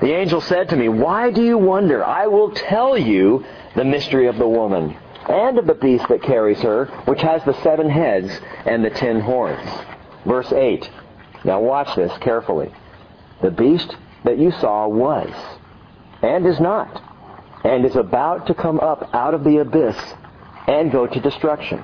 [0.00, 2.04] The angel said to me, Why do you wonder?
[2.04, 3.44] I will tell you
[3.76, 4.96] the mystery of the woman
[5.28, 8.28] and of the beast that carries her, which has the seven heads
[8.66, 9.70] and the ten horns.
[10.26, 10.90] Verse 8.
[11.44, 12.74] Now watch this carefully.
[13.40, 13.94] The beast
[14.28, 15.32] that you saw was,
[16.20, 17.02] and is not,
[17.64, 19.96] and is about to come up out of the abyss
[20.66, 21.82] and go to destruction.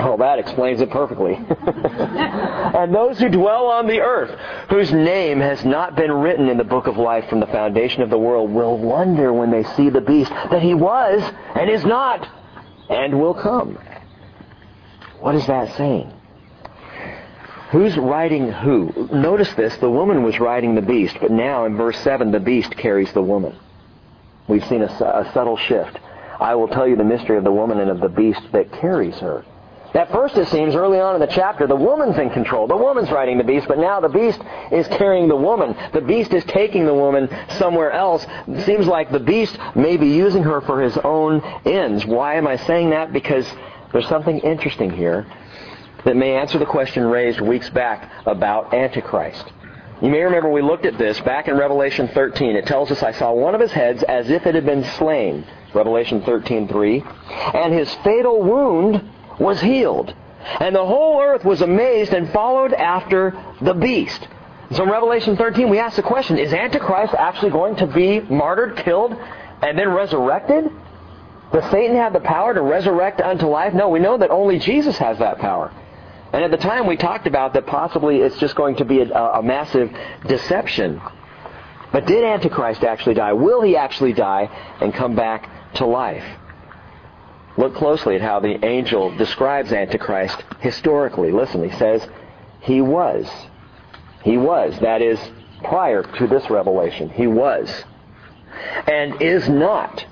[0.00, 1.34] Oh, that explains it perfectly.
[1.66, 4.36] and those who dwell on the earth,
[4.70, 8.08] whose name has not been written in the book of life from the foundation of
[8.08, 11.22] the world, will wonder when they see the beast that he was
[11.54, 12.26] and is not
[12.88, 13.78] and will come.
[15.20, 16.10] What is that saying?
[17.74, 19.08] Who's riding who?
[19.12, 22.76] Notice this, the woman was riding the beast, but now in verse 7, the beast
[22.76, 23.58] carries the woman.
[24.46, 25.98] We've seen a, a, subtle shift.
[26.38, 29.16] I will tell you the mystery of the woman and of the beast that carries
[29.16, 29.44] her.
[29.92, 32.68] At first, it seems, early on in the chapter, the woman's in control.
[32.68, 35.74] The woman's riding the beast, but now the beast is carrying the woman.
[35.92, 38.24] The beast is taking the woman somewhere else.
[38.46, 42.06] It seems like the beast may be using her for his own ends.
[42.06, 43.12] Why am I saying that?
[43.12, 43.52] Because
[43.92, 45.26] there's something interesting here
[46.04, 49.44] that may answer the question raised weeks back about Antichrist.
[50.02, 52.56] You may remember we looked at this back in Revelation 13.
[52.56, 55.46] It tells us, I saw one of his heads as if it had been slain.
[55.72, 57.54] Revelation 13:3.
[57.54, 60.14] And his fatal wound was healed.
[60.60, 64.28] And the whole earth was amazed and followed after the beast.
[64.72, 68.76] So in Revelation 13, we ask the question, is Antichrist actually going to be martyred,
[68.76, 69.16] killed,
[69.62, 70.70] and then resurrected?
[71.52, 73.74] Does Satan have the power to resurrect unto life?
[73.74, 75.72] No, we know that only Jesus has that power.
[76.34, 79.14] And at the time we talked about that possibly it's just going to be a,
[79.14, 79.88] a massive
[80.26, 81.00] deception.
[81.92, 83.34] But did Antichrist actually die?
[83.34, 86.24] Will he actually die and come back to life?
[87.56, 91.30] Look closely at how the angel describes Antichrist historically.
[91.30, 92.04] Listen, he says,
[92.62, 93.30] he was.
[94.24, 94.76] He was.
[94.80, 95.20] That is,
[95.62, 97.10] prior to this revelation.
[97.10, 97.84] He was.
[98.88, 100.04] And is not.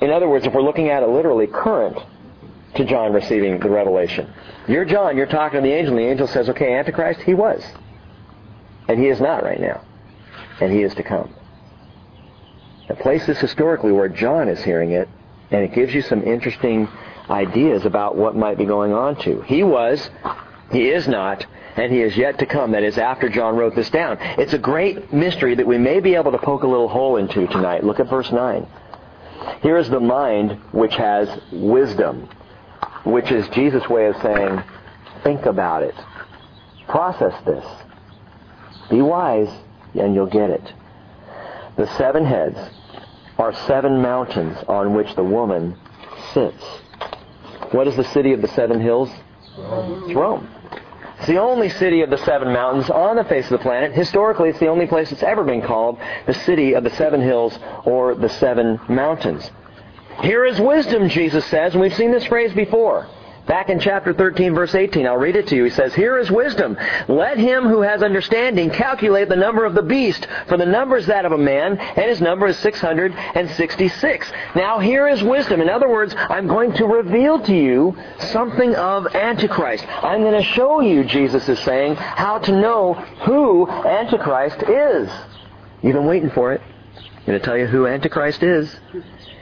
[0.00, 1.98] In other words, if we're looking at it literally, current
[2.76, 4.32] to John receiving the revelation.
[4.66, 7.64] You're John, you're talking to the angel, and the angel says, okay, Antichrist, he was.
[8.88, 9.82] And he is not right now.
[10.60, 11.34] And he is to come.
[12.88, 15.08] Now place this historically where John is hearing it,
[15.50, 16.88] and it gives you some interesting
[17.30, 19.40] ideas about what might be going on too.
[19.42, 20.10] He was,
[20.70, 21.46] he is not,
[21.76, 22.72] and he is yet to come.
[22.72, 24.18] That is after John wrote this down.
[24.20, 27.46] It's a great mystery that we may be able to poke a little hole into
[27.46, 27.84] tonight.
[27.84, 28.66] Look at verse 9.
[29.62, 32.28] Here is the mind which has wisdom
[33.04, 34.62] which is Jesus' way of saying,
[35.22, 35.94] think about it.
[36.88, 37.64] Process this.
[38.90, 39.50] Be wise,
[39.94, 40.72] and you'll get it.
[41.76, 42.58] The seven heads
[43.38, 45.76] are seven mountains on which the woman
[46.32, 46.62] sits.
[47.72, 49.10] What is the city of the seven hills?
[49.56, 50.48] It's Rome.
[51.18, 53.92] It's the only city of the seven mountains on the face of the planet.
[53.92, 57.58] Historically, it's the only place that's ever been called the city of the seven hills
[57.84, 59.50] or the seven mountains.
[60.22, 63.08] Here is wisdom, Jesus says, and we've seen this phrase before.
[63.46, 65.64] Back in chapter 13, verse 18, I'll read it to you.
[65.64, 66.78] He says, Here is wisdom.
[67.08, 71.06] Let him who has understanding calculate the number of the beast, for the number is
[71.06, 74.32] that of a man, and his number is 666.
[74.56, 75.60] Now here is wisdom.
[75.60, 79.84] In other words, I'm going to reveal to you something of Antichrist.
[80.02, 82.94] I'm going to show you, Jesus is saying, how to know
[83.26, 85.10] who Antichrist is.
[85.82, 86.62] You've been waiting for it.
[86.96, 88.74] I'm going to tell you who Antichrist is.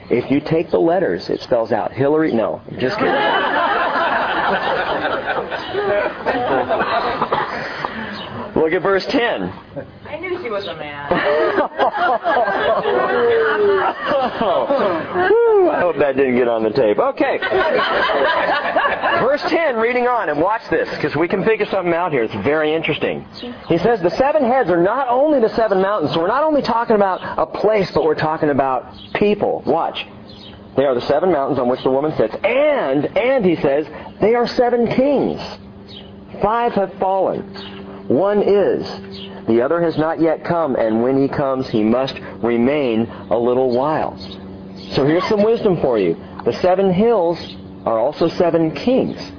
[0.09, 2.33] If you take the letters, it spells out Hillary.
[2.33, 3.13] No, just kidding.
[8.55, 9.43] Look at verse 10.
[10.05, 11.11] I knew she was a man.
[15.71, 16.99] I hope that didn't get on the tape.
[16.99, 17.39] Okay.
[19.53, 22.23] Verse 10, reading on, and watch this, because we can figure something out here.
[22.23, 23.25] It's very interesting.
[23.67, 26.61] He says the seven heads are not only the seven mountains, so we're not only
[26.61, 29.61] talking about a place, but we're talking about people.
[29.65, 30.05] Watch.
[30.75, 32.33] They are the seven mountains on which the woman sits.
[32.43, 33.85] And, and he says,
[34.19, 35.39] they are seven kings.
[36.41, 38.07] Five have fallen.
[38.07, 38.87] One is.
[39.45, 43.69] The other has not yet come, and when he comes, he must remain a little
[43.69, 44.17] while.
[44.93, 46.15] So here's some wisdom for you.
[46.43, 47.39] The seven hills
[47.85, 49.31] are also seven kings.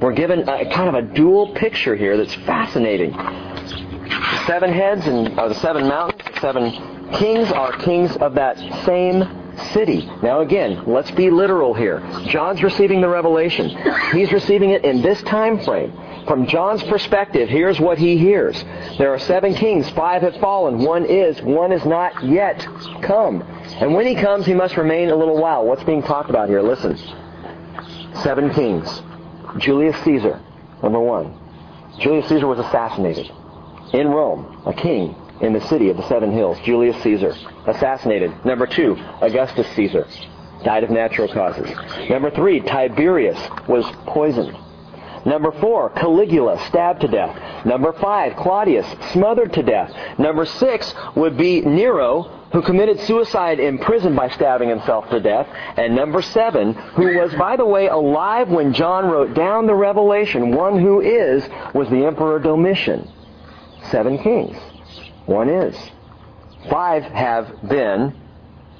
[0.00, 3.12] We're given a, kind of a dual picture here that's fascinating.
[3.12, 6.22] The seven heads and the seven mountains.
[6.34, 9.24] The seven kings are kings of that same
[9.72, 10.04] city.
[10.22, 12.00] Now again, let's be literal here.
[12.26, 13.70] John's receiving the revelation.
[14.12, 15.92] He's receiving it in this time frame.
[16.26, 18.62] From John's perspective, here's what he hears.
[18.98, 22.66] There are seven kings, five have fallen, one is, one is not yet
[23.02, 23.42] come.
[23.80, 25.64] And when he comes, he must remain a little while.
[25.64, 26.62] What's being talked about here?
[26.62, 26.98] Listen.
[28.22, 29.02] Seven kings.
[29.58, 30.40] Julius Caesar,
[30.82, 31.38] number one.
[31.98, 33.30] Julius Caesar was assassinated
[33.92, 36.58] in Rome, a king in the city of the seven hills.
[36.64, 37.34] Julius Caesar,
[37.66, 38.32] assassinated.
[38.44, 40.06] Number two, Augustus Caesar,
[40.64, 41.70] died of natural causes.
[42.08, 43.38] Number three, Tiberius
[43.68, 44.56] was poisoned.
[45.24, 47.66] Number four, Caligula, stabbed to death.
[47.66, 49.92] Number five, Claudius, smothered to death.
[50.18, 55.48] Number six would be Nero, who committed suicide in prison by stabbing himself to death.
[55.76, 60.54] And number seven, who was, by the way, alive when John wrote down the revelation,
[60.54, 63.10] one who is, was the Emperor Domitian.
[63.90, 64.56] Seven kings.
[65.26, 65.76] One is.
[66.70, 68.14] Five have been.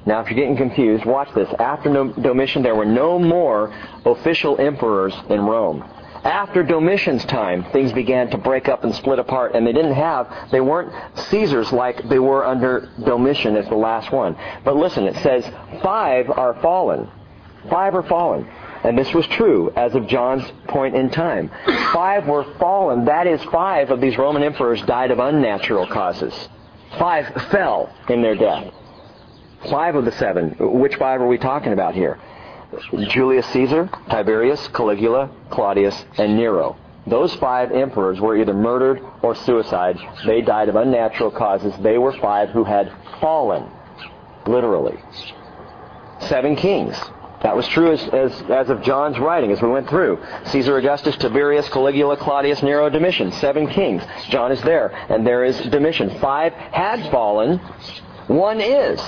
[0.07, 1.49] Now, if you're getting confused, watch this.
[1.59, 1.91] After
[2.21, 5.85] Domitian, there were no more official emperors in Rome.
[6.27, 10.51] After Domitian's time, things began to break up and split apart, and they didn't have,
[10.51, 14.37] they weren't Caesars like they were under Domitian as the last one.
[14.65, 15.49] But listen, it says,
[15.85, 17.09] five are fallen.
[17.71, 18.45] Five are fallen.
[18.83, 21.49] And this was true as of John's point in time.
[21.93, 23.05] Five were fallen.
[23.05, 26.35] That is, five of these Roman emperors died of unnatural causes.
[26.99, 28.75] Five fell in their death.
[29.71, 30.57] Five of the seven.
[30.59, 32.19] Which five are we talking about here?
[33.09, 36.77] Julius Caesar, Tiberius, Caligula, Claudius, and Nero.
[37.07, 39.97] Those five emperors were either murdered or suicide.
[40.27, 41.73] They died of unnatural causes.
[41.81, 43.71] They were five who had fallen,
[44.47, 44.99] literally.
[46.21, 46.97] Seven kings.
[47.43, 50.19] That was true as, as, as of John's writing as we went through.
[50.47, 53.31] Caesar Augustus, Tiberius, Caligula, Claudius, Nero, Domitian.
[53.33, 54.03] Seven kings.
[54.31, 54.89] John is there.
[55.09, 56.19] And there is Domitian.
[56.19, 57.61] Five had fallen.
[58.27, 59.01] One is.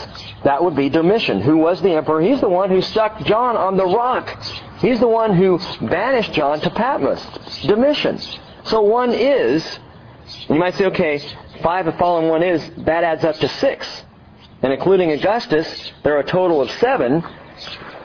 [0.45, 2.21] That would be Domitian, who was the emperor.
[2.21, 4.43] He's the one who stuck John on the rock.
[4.79, 7.25] He's the one who banished John to Patmos.
[7.63, 8.21] Domitian.
[8.65, 9.79] So one is.
[10.49, 11.19] You might say, okay,
[11.63, 12.63] five have fallen, one is.
[12.79, 14.05] That adds up to six.
[14.63, 17.25] And including Augustus, there are a total of seven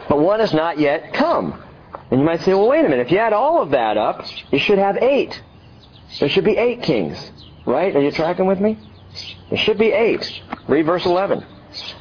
[0.08, 1.62] but one has not yet come.
[2.12, 3.08] And you might say, well, wait a minute.
[3.08, 5.42] If you add all of that up, you should have eight.
[6.20, 7.32] There should be eight kings.
[7.66, 7.96] Right?
[7.96, 8.78] Are you tracking with me?
[9.50, 10.42] There should be eight.
[10.68, 11.46] Read verse 11.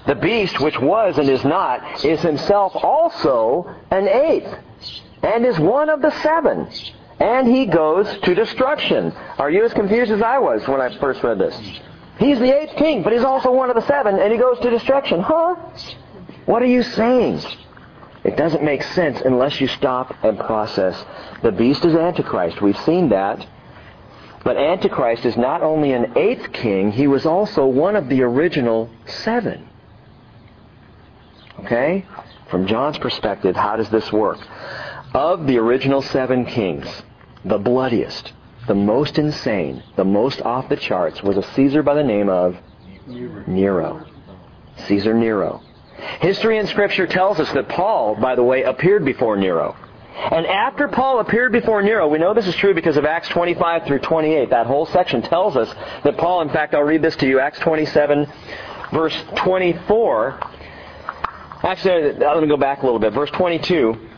[0.07, 4.55] The beast which was and is not is himself also an eighth,
[5.23, 6.69] and is one of the seven.
[7.21, 9.13] And he goes to destruction.
[9.39, 11.57] Are you as confused as I was when I first read this?
[12.19, 14.71] He's the eighth king, but he's also one of the seven, and he goes to
[14.71, 15.21] destruction.
[15.21, 15.55] Huh?
[16.47, 17.41] What are you saying?
[18.25, 21.03] It doesn't make sense unless you stop and process.
[21.43, 22.61] The beast is Antichrist.
[22.61, 23.47] We've seen that.
[24.45, 28.91] But Antichrist is not only an eighth king, he was also one of the original
[29.07, 29.69] seven.
[31.61, 32.05] Okay?
[32.51, 34.39] From John's perspective, how does this work?
[35.15, 36.87] Of the original seven kings,
[37.45, 38.33] the bloodiest,
[38.67, 42.57] the most insane, the most off the charts was a Caesar by the name of
[43.07, 44.07] Nero.
[44.87, 45.63] Caesar Nero.
[46.21, 49.77] History and Scripture tells us that Paul, by the way, appeared before Nero.
[50.15, 53.87] And after Paul appeared before Nero, we know this is true because of Acts 25
[53.87, 54.51] through 28.
[54.51, 55.73] That whole section tells us
[56.05, 58.31] that Paul, in fact, I'll read this to you, Acts 27,
[58.93, 60.39] verse 24.
[61.65, 63.13] Actually, let me go back a little bit.
[63.13, 64.09] Verse 22.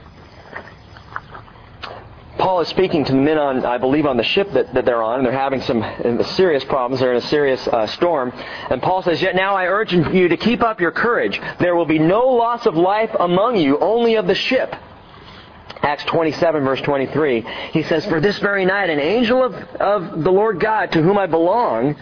[2.38, 5.02] Paul is speaking to the men on, I believe, on the ship that, that they're
[5.02, 7.00] on, and they're having some uh, serious problems.
[7.00, 8.32] They're in a serious uh, storm.
[8.70, 11.40] And Paul says, Yet now I urge you to keep up your courage.
[11.60, 14.74] There will be no loss of life among you, only of the ship.
[15.84, 17.42] Acts 27, verse 23.
[17.72, 21.18] He says, For this very night an angel of, of the Lord God, to whom
[21.18, 21.94] I belong,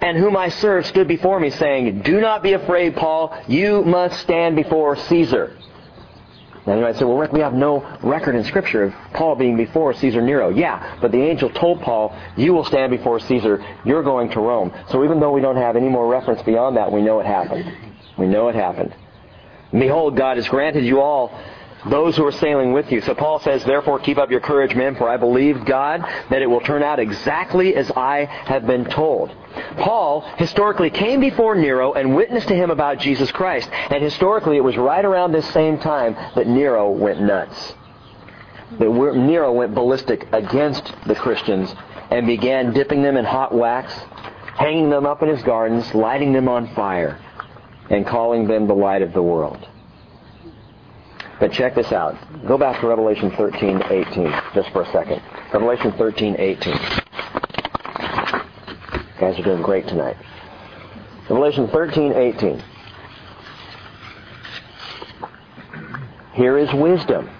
[0.00, 3.40] and whom I serve, stood before me, saying, Do not be afraid, Paul.
[3.46, 5.56] You must stand before Caesar.
[6.66, 9.56] Now you might say, well, Rick, we have no record in Scripture of Paul being
[9.56, 10.50] before Caesar Nero.
[10.50, 13.64] Yeah, but the angel told Paul, you will stand before Caesar.
[13.84, 14.72] You're going to Rome.
[14.90, 17.64] So even though we don't have any more reference beyond that, we know it happened.
[18.18, 18.94] We know it happened.
[19.72, 21.32] Behold, God has granted you all
[21.88, 23.00] those who are sailing with you.
[23.00, 26.46] So Paul says, therefore keep up your courage, men, for I believe God that it
[26.46, 29.34] will turn out exactly as I have been told.
[29.78, 33.68] Paul historically came before Nero and witnessed to him about Jesus Christ.
[33.72, 37.74] And historically it was right around this same time that Nero went nuts.
[38.78, 41.74] That Nero went ballistic against the Christians
[42.10, 43.92] and began dipping them in hot wax,
[44.54, 47.18] hanging them up in his gardens, lighting them on fire,
[47.88, 49.66] and calling them the light of the world.
[51.40, 52.16] But check this out.
[52.46, 55.22] Go back to Revelation 13, to 18, just for a second.
[55.52, 56.72] Revelation 13, 18.
[56.72, 56.78] You
[59.18, 60.16] guys are doing great tonight.
[61.30, 62.62] Revelation 13, 18.
[66.34, 67.30] Here is wisdom.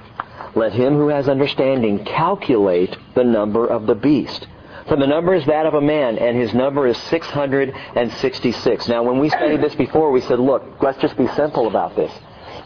[0.55, 4.47] Let him who has understanding calculate the number of the beast.
[4.89, 8.89] For the number is that of a man, and his number is 666.
[8.89, 12.11] Now, when we studied this before, we said, look, let's just be simple about this.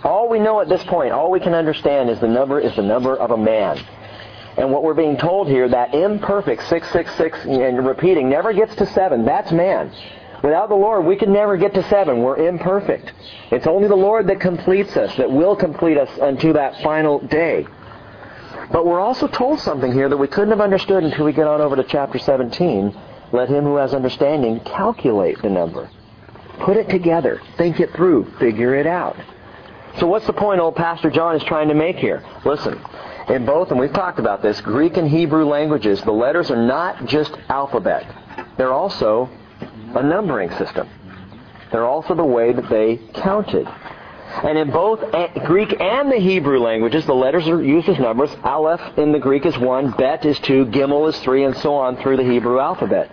[0.05, 2.82] All we know at this point, all we can understand is the number is the
[2.82, 3.82] number of a man.
[4.57, 9.24] And what we're being told here, that imperfect 666 and repeating never gets to 7.
[9.24, 9.90] That's man.
[10.42, 12.22] Without the Lord, we can never get to 7.
[12.22, 13.12] We're imperfect.
[13.50, 17.66] It's only the Lord that completes us, that will complete us unto that final day.
[18.70, 21.62] But we're also told something here that we couldn't have understood until we get on
[21.62, 22.94] over to chapter 17.
[23.32, 25.88] Let him who has understanding calculate the number.
[26.61, 27.40] Put it together.
[27.57, 28.30] Think it through.
[28.38, 29.16] Figure it out.
[29.99, 32.24] So what's the point old Pastor John is trying to make here?
[32.45, 32.80] Listen,
[33.28, 37.07] in both, and we've talked about this, Greek and Hebrew languages, the letters are not
[37.07, 38.05] just alphabet.
[38.57, 39.30] They're also
[39.95, 40.88] a numbering system.
[41.70, 43.68] They're also the way that they counted.
[44.43, 48.30] And in both eh, Greek and the Hebrew languages, the letters are used as numbers.
[48.43, 51.97] Aleph in the Greek is one, Bet is two, Gimel is three, and so on
[51.99, 53.11] through the Hebrew alphabet.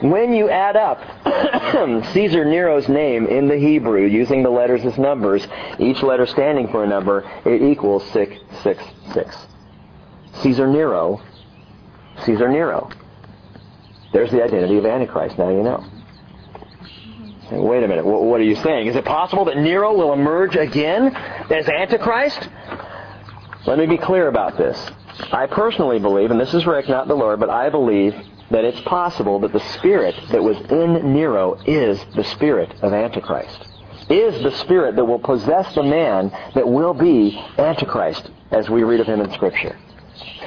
[0.00, 1.00] When you add up
[2.12, 5.46] Caesar Nero's name in the Hebrew using the letters as numbers,
[5.78, 9.36] each letter standing for a number, it equals 666.
[10.42, 11.20] Caesar Nero,
[12.24, 12.90] Caesar Nero.
[14.12, 15.38] There's the identity of Antichrist.
[15.38, 15.84] Now you know.
[17.50, 18.04] Wait a minute.
[18.04, 18.86] What are you saying?
[18.86, 21.14] Is it possible that Nero will emerge again
[21.50, 22.48] as Antichrist?
[23.66, 24.78] Let me be clear about this.
[25.32, 28.14] I personally believe, and this is Rick, not the Lord, but I believe
[28.50, 33.66] that it's possible that the spirit that was in Nero is the spirit of Antichrist.
[34.08, 39.00] Is the spirit that will possess the man that will be Antichrist, as we read
[39.00, 39.78] of him in Scripture.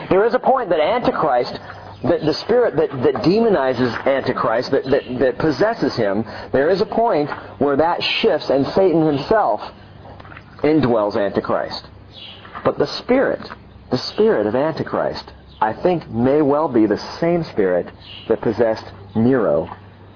[0.10, 1.60] There is a point that Antichrist
[2.04, 6.86] the, the spirit that, that demonizes Antichrist, that, that, that possesses him, there is a
[6.86, 7.30] point
[7.60, 9.62] where that shifts and Satan himself
[10.64, 11.88] indwells Antichrist.
[12.64, 13.41] But the spirit,
[13.89, 15.32] the spirit of Antichrist,
[15.62, 17.89] I think may well be the same spirit
[18.28, 18.86] that possessed
[19.16, 19.74] Nero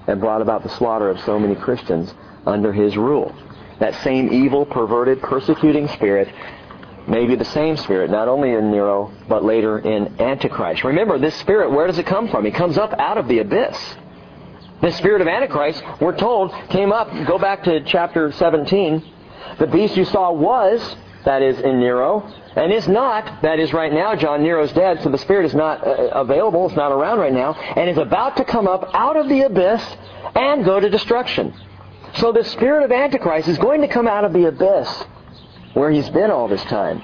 [0.07, 2.13] and brought about the slaughter of so many Christians
[2.45, 3.33] under his rule.
[3.79, 6.33] That same evil, perverted, persecuting spirit
[7.07, 10.83] maybe the same spirit, not only in Nero, but later in Antichrist.
[10.83, 12.45] Remember, this spirit, where does it come from?
[12.45, 13.77] It comes up out of the abyss.
[14.81, 19.03] The spirit of Antichrist, we're told, came up, go back to chapter 17.
[19.59, 20.95] The beast you saw was,
[21.25, 22.21] that is in Nero,
[22.55, 25.85] and is not, that is right now, John Nero's dead, so the spirit is not
[25.85, 29.27] uh, available, it's not around right now, and is about to come up out of
[29.29, 29.83] the abyss
[30.35, 31.53] and go to destruction.
[32.15, 35.05] So the spirit of Antichrist is going to come out of the abyss
[35.77, 37.03] where he's been all this time.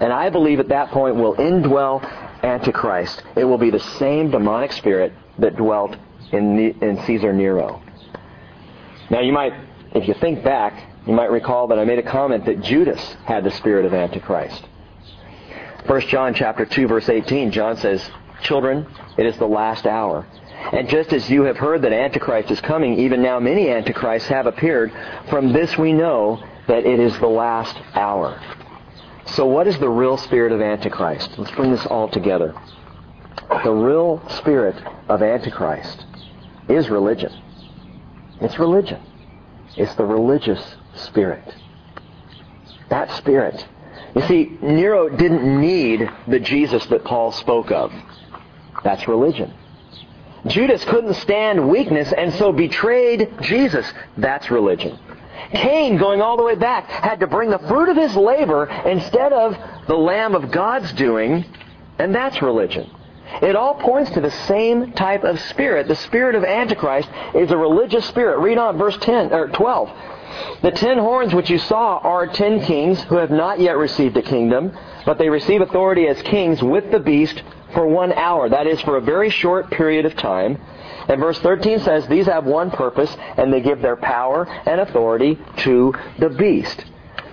[0.00, 2.02] And I believe at that point will indwell
[2.42, 3.22] Antichrist.
[3.36, 5.96] It will be the same demonic spirit that dwelt
[6.32, 7.80] in, in Caesar Nero.
[9.10, 9.52] Now you might,
[9.94, 13.44] if you think back, you might recall that I made a comment that Judas had
[13.44, 14.66] the spirit of Antichrist.
[15.86, 18.10] 1 John chapter 2 verse 18, John says,
[18.42, 18.88] Children,
[19.18, 20.26] it is the last hour.
[20.72, 24.46] And just as you have heard that Antichrist is coming, even now many Antichrists have
[24.46, 24.92] appeared.
[25.28, 28.40] From this we know that it is the last hour.
[29.26, 31.36] So what is the real spirit of Antichrist?
[31.36, 32.54] Let's bring this all together.
[33.64, 36.06] The real spirit of Antichrist
[36.68, 37.32] is religion.
[38.40, 39.02] It's religion.
[39.76, 41.42] It's the religious spirit.
[42.88, 43.66] That spirit.
[44.14, 47.92] You see, Nero didn't need the Jesus that Paul spoke of.
[48.84, 49.52] That's religion.
[50.46, 53.92] Judas couldn't stand weakness and so betrayed Jesus.
[54.16, 54.96] That's religion.
[55.52, 59.32] Cain, going all the way back, had to bring the fruit of his labor instead
[59.32, 61.44] of the lamb of God's doing,
[61.98, 62.90] and that's religion.
[63.42, 65.88] It all points to the same type of spirit.
[65.88, 68.38] The spirit of Antichrist is a religious spirit.
[68.38, 69.90] Read on verse 10 or 12.
[70.62, 74.22] The ten horns which you saw are ten kings who have not yet received a
[74.22, 78.48] kingdom, but they receive authority as kings with the beast for one hour.
[78.48, 80.60] That is for a very short period of time.
[81.10, 85.36] And verse 13 says, These have one purpose, and they give their power and authority
[85.58, 86.84] to the beast.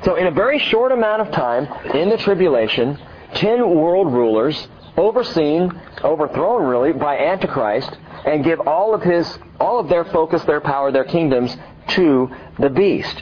[0.04, 2.98] So in a very short amount of time, in the tribulation,
[3.36, 4.68] ten world rulers,
[4.98, 10.62] overseen, overthrown really, by Antichrist, and give all of his, all of their focus, their
[10.62, 11.56] power, their kingdoms
[11.90, 13.22] to the beast.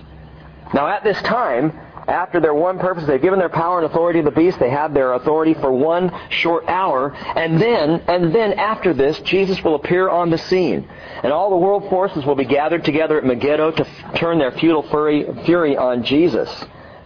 [0.74, 1.78] Now at this time,
[2.08, 4.60] after their one purpose, they've given their power and authority to the beast.
[4.60, 7.14] They have their authority for one short hour.
[7.14, 10.88] And then, and then after this, Jesus will appear on the scene.
[11.24, 14.52] And all the world forces will be gathered together at Megiddo to f- turn their
[14.52, 16.50] futile fury, fury on Jesus.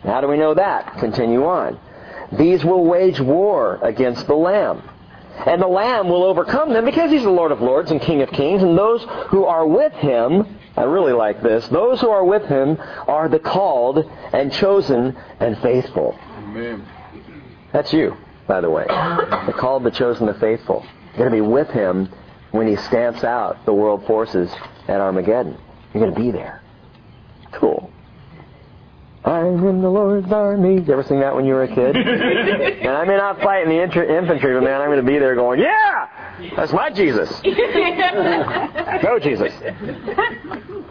[0.04, 0.97] And how do we know that?
[1.00, 1.80] Continue on.
[2.34, 4.84] These will wage war against the Lamb.
[5.45, 8.30] And the Lamb will overcome them because he's the Lord of Lords and King of
[8.32, 8.62] Kings.
[8.62, 11.68] And those who are with him I really like this.
[11.68, 16.18] Those who are with him are the called and chosen and faithful.
[16.38, 16.88] Amen.
[17.74, 18.16] That's you,
[18.48, 18.86] by the way.
[18.88, 20.86] The called, the chosen, the faithful.
[21.18, 22.10] You're going to be with him
[22.52, 24.50] when he stamps out the world forces
[24.88, 25.58] at Armageddon.
[25.94, 26.62] You're going to be there.
[27.52, 27.92] Cool.
[29.26, 30.76] I'm in the Lord's army.
[30.76, 31.95] You ever sing that when you were a kid?
[31.95, 35.36] and I may not fight in the infantry, but man, I'm going to be there
[35.36, 37.30] going, yeah, that's my Jesus.
[39.01, 39.53] go, Jesus.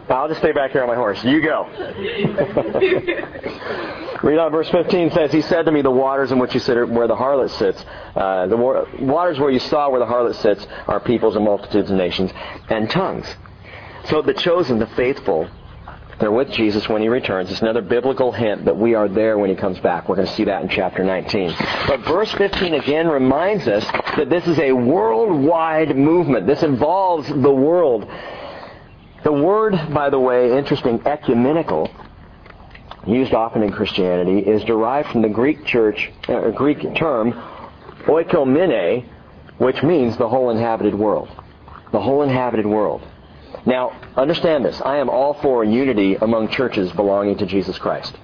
[0.09, 1.23] I'll just stay back here on my horse.
[1.23, 1.65] You go.
[4.23, 6.77] Read on verse 15 says, He said to me, The waters in which you sit
[6.77, 7.83] are where the harlot sits.
[8.15, 11.97] Uh, the waters where you saw where the harlot sits are peoples and multitudes and
[11.97, 12.31] nations
[12.69, 13.27] and tongues.
[14.05, 15.49] So the chosen, the faithful,
[16.19, 17.49] they're with Jesus when he returns.
[17.49, 20.09] It's another biblical hint that we are there when he comes back.
[20.09, 21.55] We're going to see that in chapter 19.
[21.87, 23.85] But verse 15 again reminds us
[24.17, 26.45] that this is a worldwide movement.
[26.45, 28.05] This involves the world.
[29.23, 31.89] The word, by the way, interesting, ecumenical,
[33.07, 37.31] used often in Christianity, is derived from the Greek church, uh, Greek term
[38.07, 39.07] oikoumene,
[39.57, 41.29] which means the whole inhabited world.
[41.91, 43.01] The whole inhabited world.
[43.65, 44.81] Now, understand this.
[44.81, 48.15] I am all for unity among churches belonging to Jesus Christ.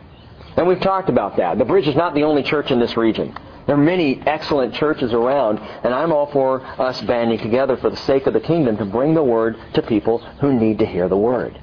[0.57, 1.57] And we've talked about that.
[1.57, 3.37] The Bridge is not the only church in this region.
[3.65, 7.97] There are many excellent churches around, and I'm all for us banding together for the
[7.97, 11.17] sake of the kingdom to bring the word to people who need to hear the
[11.17, 11.59] word.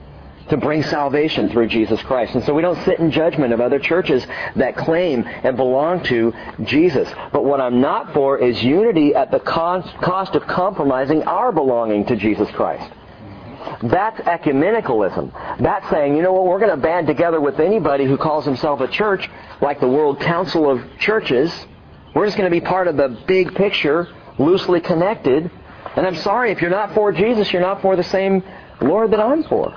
[0.50, 2.34] To bring salvation through Jesus Christ.
[2.34, 6.34] And so we don't sit in judgment of other churches that claim and belong to
[6.64, 7.08] Jesus.
[7.32, 12.16] But what I'm not for is unity at the cost of compromising our belonging to
[12.16, 12.92] Jesus Christ.
[13.82, 15.58] That's ecumenicalism.
[15.60, 18.80] That's saying, you know what, we're going to band together with anybody who calls himself
[18.80, 19.28] a church,
[19.60, 21.52] like the World Council of Churches.
[22.14, 24.08] We're just going to be part of the big picture,
[24.38, 25.50] loosely connected.
[25.96, 28.42] And I'm sorry, if you're not for Jesus, you're not for the same
[28.80, 29.76] Lord that I'm for.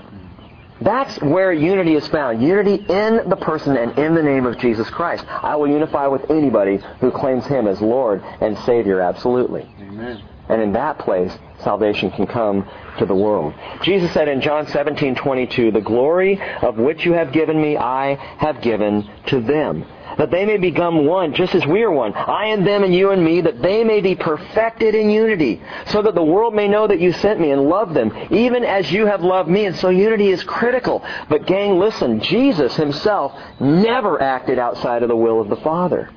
[0.81, 2.41] That's where unity is found.
[2.41, 5.25] Unity in the person and in the name of Jesus Christ.
[5.27, 9.61] I will unify with anybody who claims Him as Lord and Savior, absolutely.
[9.79, 10.21] Amen.
[10.49, 11.31] And in that place,
[11.65, 12.65] salvation can come
[12.99, 13.53] to the world.
[13.81, 18.61] Jesus said in John 17:22, "The glory of which you have given me, I have
[18.61, 19.83] given to them."
[20.17, 22.13] That they may become one, just as we are one.
[22.13, 26.01] I and them and you and me, that they may be perfected in unity, so
[26.03, 29.07] that the world may know that you sent me and love them, even as you
[29.07, 29.65] have loved me.
[29.65, 31.03] And so unity is critical.
[31.27, 36.09] But gang, listen, Jesus himself never acted outside of the will of the Father.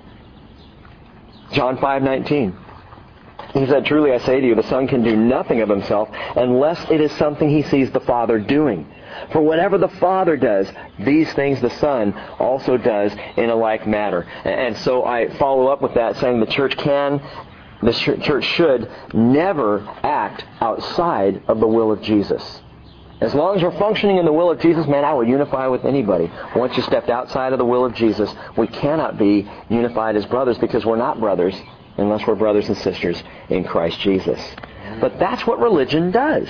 [1.51, 2.53] John 5:19.
[3.55, 6.91] He said, Truly I say to you, the Son can do nothing of himself unless
[6.91, 8.87] it is something he sees the Father doing.
[9.33, 14.23] For whatever the Father does, these things the Son also does in a like manner.
[14.45, 17.23] And so I follow up with that saying the church can,
[17.83, 22.61] the church should never act outside of the will of Jesus.
[23.21, 25.85] As long as we're functioning in the will of Jesus, man, I will unify with
[25.85, 26.31] anybody.
[26.55, 30.57] Once you stepped outside of the will of Jesus, we cannot be unified as brothers
[30.59, 31.55] because we're not brothers
[31.99, 34.41] unless we're brothers and sisters in Christ Jesus.
[35.01, 36.49] But that's what religion does.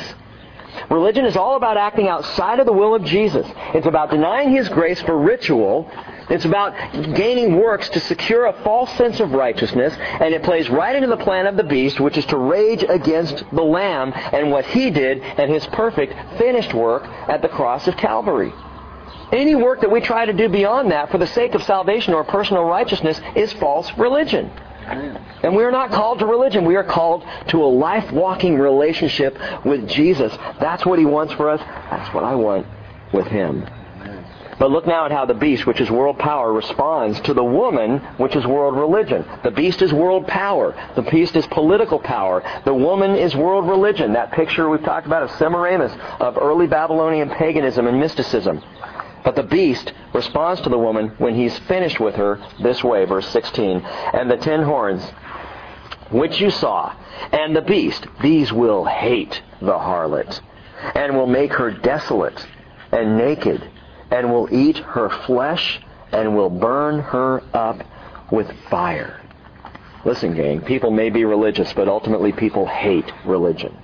[0.91, 3.47] Religion is all about acting outside of the will of Jesus.
[3.75, 5.91] It's about denying His grace for ritual.
[6.31, 6.75] It's about
[7.15, 11.17] gaining works to secure a false sense of righteousness, and it plays right into the
[11.17, 15.21] plan of the beast, which is to rage against the Lamb and what He did
[15.21, 18.53] and His perfect, finished work at the cross of Calvary.
[19.33, 22.25] Any work that we try to do beyond that for the sake of salvation or
[22.25, 24.51] personal righteousness is false religion.
[24.89, 26.65] And we are not called to religion.
[26.65, 30.37] We are called to a life walking relationship with Jesus.
[30.61, 31.61] That's what He wants for us.
[31.61, 32.67] That's what I want
[33.13, 33.67] with Him.
[34.59, 37.99] But look now at how the beast, which is world power, responds to the woman,
[38.17, 39.25] which is world religion.
[39.45, 40.75] The beast is world power.
[40.97, 42.43] The beast is political power.
[42.65, 44.15] The woman is world religion.
[44.15, 48.61] That picture we've talked about of Semiramis, of early Babylonian paganism and mysticism.
[49.29, 53.29] But the beast responds to the woman when he's finished with her this way, verse
[53.29, 53.83] 16.
[54.15, 55.05] And the ten horns,
[56.11, 56.95] which you saw,
[57.31, 60.41] and the beast, these will hate the harlot,
[60.95, 62.47] and will make her desolate
[62.91, 63.63] and naked,
[64.11, 65.79] and will eat her flesh,
[66.11, 67.85] and will burn her up
[68.33, 69.21] with fire.
[70.07, 73.77] Listen, gang, people may be religious, but ultimately people hate religion.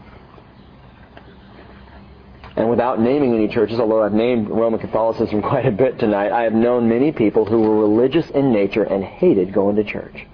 [2.57, 6.43] And without naming any churches, although I've named Roman Catholicism quite a bit tonight, I
[6.43, 10.27] have known many people who were religious in nature and hated going to church.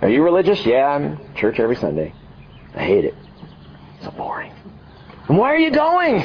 [0.00, 0.64] Are you religious?
[0.66, 2.12] Yeah, I'm church every Sunday.
[2.74, 3.14] I hate it.
[3.96, 4.52] It's so boring.
[5.28, 6.24] And why are you going?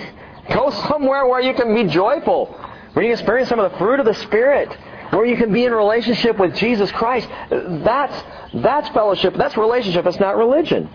[0.54, 2.48] Go somewhere where you can be joyful,
[2.94, 4.76] where you can experience some of the fruit of the Spirit,
[5.12, 7.30] where you can be in relationship with Jesus Christ.
[7.50, 8.24] That's,
[8.56, 9.36] that's fellowship.
[9.36, 10.06] That's relationship.
[10.06, 10.90] It's not religion.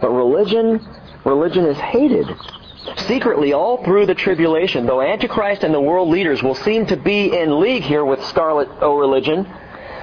[0.00, 0.86] But religion,
[1.24, 2.26] religion is hated.
[3.06, 7.36] Secretly, all through the tribulation, though Antichrist and the world leaders will seem to be
[7.36, 9.46] in league here with Scarlet O religion,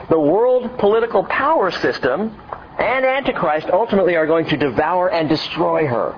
[0.10, 2.40] the world political power system
[2.78, 6.16] and Antichrist ultimately are going to devour and destroy her.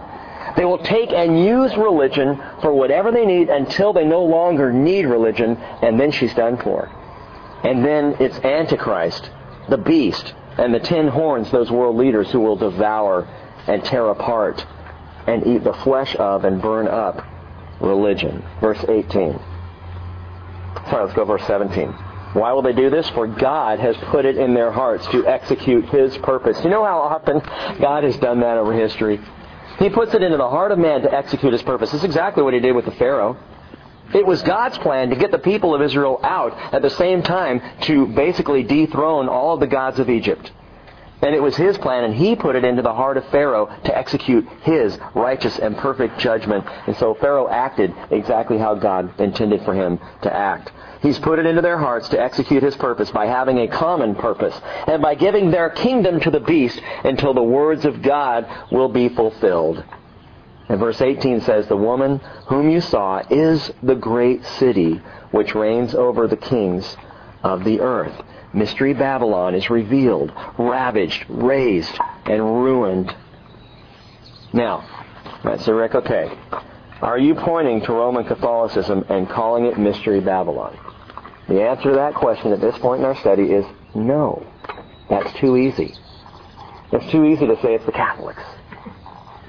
[0.57, 5.05] They will take and use religion for whatever they need until they no longer need
[5.05, 6.89] religion, and then she's done for.
[7.63, 9.29] And then it's Antichrist,
[9.69, 13.27] the beast, and the ten horns, those world leaders who will devour
[13.67, 14.65] and tear apart
[15.29, 17.25] and eat the flesh of and burn up
[17.79, 18.43] religion.
[18.61, 19.39] Verse 18.
[20.89, 21.87] Sorry, let's go verse 17.
[22.33, 23.09] Why will they do this?
[23.09, 26.63] For God has put it in their hearts to execute His purpose.
[26.63, 27.41] You know how often
[27.79, 29.19] God has done that over history?
[29.79, 31.91] He puts it into the heart of man to execute his purpose.
[31.91, 33.37] This is exactly what he did with the Pharaoh.
[34.13, 37.61] It was God's plan to get the people of Israel out at the same time
[37.83, 40.51] to basically dethrone all of the gods of Egypt.
[41.21, 43.97] And it was his plan, and he put it into the heart of Pharaoh to
[43.97, 46.65] execute his righteous and perfect judgment.
[46.87, 50.71] And so Pharaoh acted exactly how God intended for him to act.
[51.01, 54.59] He's put it into their hearts to execute his purpose by having a common purpose
[54.87, 59.09] and by giving their kingdom to the beast until the words of God will be
[59.09, 59.83] fulfilled.
[60.69, 65.01] And verse 18 says, The woman whom you saw is the great city
[65.31, 66.95] which reigns over the kings
[67.43, 68.13] of the earth.
[68.53, 73.15] Mystery Babylon is revealed, ravaged, razed, and ruined.
[74.53, 74.85] Now,
[75.43, 76.31] right, so Rick, okay.
[77.01, 80.77] Are you pointing to Roman Catholicism and calling it Mystery Babylon?
[81.47, 83.65] The answer to that question at this point in our study is
[83.95, 84.45] no.
[85.09, 85.95] That's too easy.
[86.91, 88.43] It's too easy to say it's the Catholics.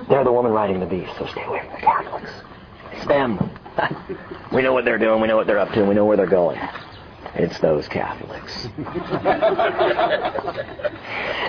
[0.09, 2.31] They're the woman riding the beast, so stay away from the Catholics.
[2.93, 3.51] It's them.
[4.53, 6.27] we know what they're doing, we know what they're up to, we know where they're
[6.27, 6.59] going.
[7.35, 8.69] It's those Catholics.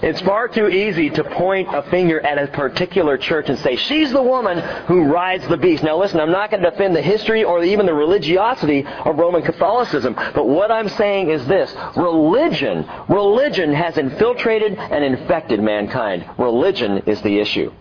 [0.03, 4.11] it's far too easy to point a finger at a particular church and say, she's
[4.11, 5.83] the woman who rides the beast.
[5.83, 9.41] Now listen, I'm not going to defend the history or even the religiosity of Roman
[9.41, 11.73] Catholicism, but what I'm saying is this.
[11.95, 16.29] Religion, religion has infiltrated and infected mankind.
[16.37, 17.73] Religion is the issue.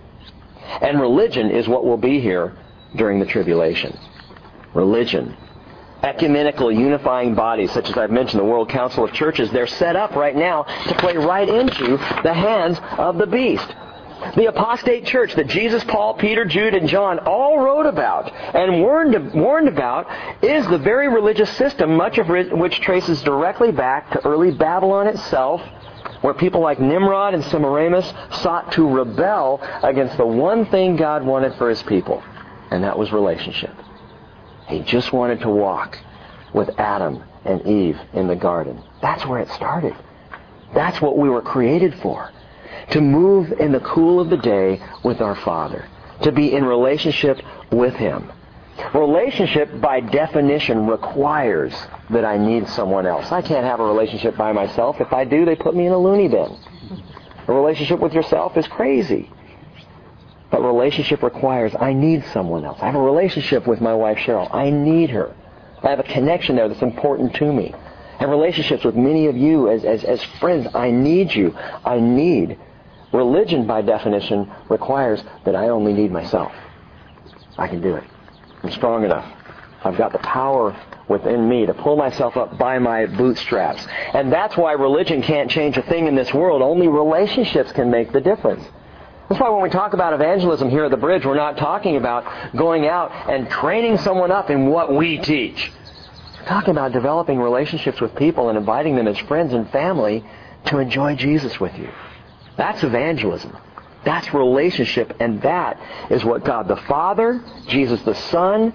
[0.81, 2.57] And religion is what will be here
[2.97, 3.99] during the tribulation.
[4.73, 5.37] Religion
[6.03, 10.15] ecumenical unifying bodies, such as I've mentioned, the World Council of Churches, they're set up
[10.15, 13.67] right now to play right into the hands of the beast.
[14.37, 19.33] The apostate church that Jesus, Paul, Peter, Jude, and John all wrote about and warned,
[19.33, 20.07] warned about
[20.45, 25.63] is the very religious system, much of which traces directly back to early Babylon itself,
[26.21, 28.13] where people like Nimrod and Semiramis
[28.43, 32.23] sought to rebel against the one thing God wanted for his people,
[32.71, 33.75] and that was relationship.
[34.71, 35.99] He just wanted to walk
[36.55, 38.83] with Adam and Eve in the garden.
[39.03, 39.95] That's where it started.
[40.75, 42.31] That's what we were created for.
[42.91, 45.89] To move in the cool of the day with our Father.
[46.23, 47.41] To be in relationship
[47.71, 48.31] with Him.
[48.95, 51.75] Relationship, by definition, requires
[52.11, 53.31] that I need someone else.
[53.31, 55.01] I can't have a relationship by myself.
[55.01, 56.57] If I do, they put me in a loony bin.
[57.47, 59.31] A relationship with yourself is crazy.
[60.51, 62.79] But relationship requires I need someone else.
[62.81, 64.53] I have a relationship with my wife Cheryl.
[64.53, 65.35] I need her.
[65.83, 67.75] I have a connection there that's important to me.
[68.19, 70.69] And relationships with many of you as, as, as friends.
[70.75, 71.57] I need you.
[71.85, 72.59] I need.
[73.13, 76.53] Religion, by definition, requires that I only need myself.
[77.57, 78.05] I can do it.
[78.63, 79.25] I'm strong enough.
[79.83, 80.77] I've got the power
[81.09, 83.85] within me to pull myself up by my bootstraps.
[84.13, 86.63] And that's why religion can't change a thing in this world.
[86.63, 88.63] Only relationships can make the difference.
[89.31, 92.57] That's why when we talk about evangelism here at the bridge, we're not talking about
[92.57, 95.71] going out and training someone up in what we teach.
[96.41, 100.25] We're talking about developing relationships with people and inviting them as friends and family
[100.65, 101.89] to enjoy Jesus with you.
[102.57, 103.57] That's evangelism.
[104.05, 105.79] That's relationship, and that
[106.11, 108.75] is what God the Father, Jesus the Son,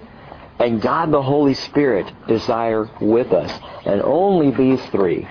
[0.58, 3.52] and God the Holy Spirit desire with us.
[3.84, 5.28] And only these three,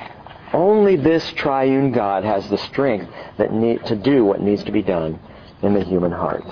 [0.54, 4.82] only this triune God has the strength that need, to do what needs to be
[4.82, 5.20] done
[5.62, 6.44] in the human heart.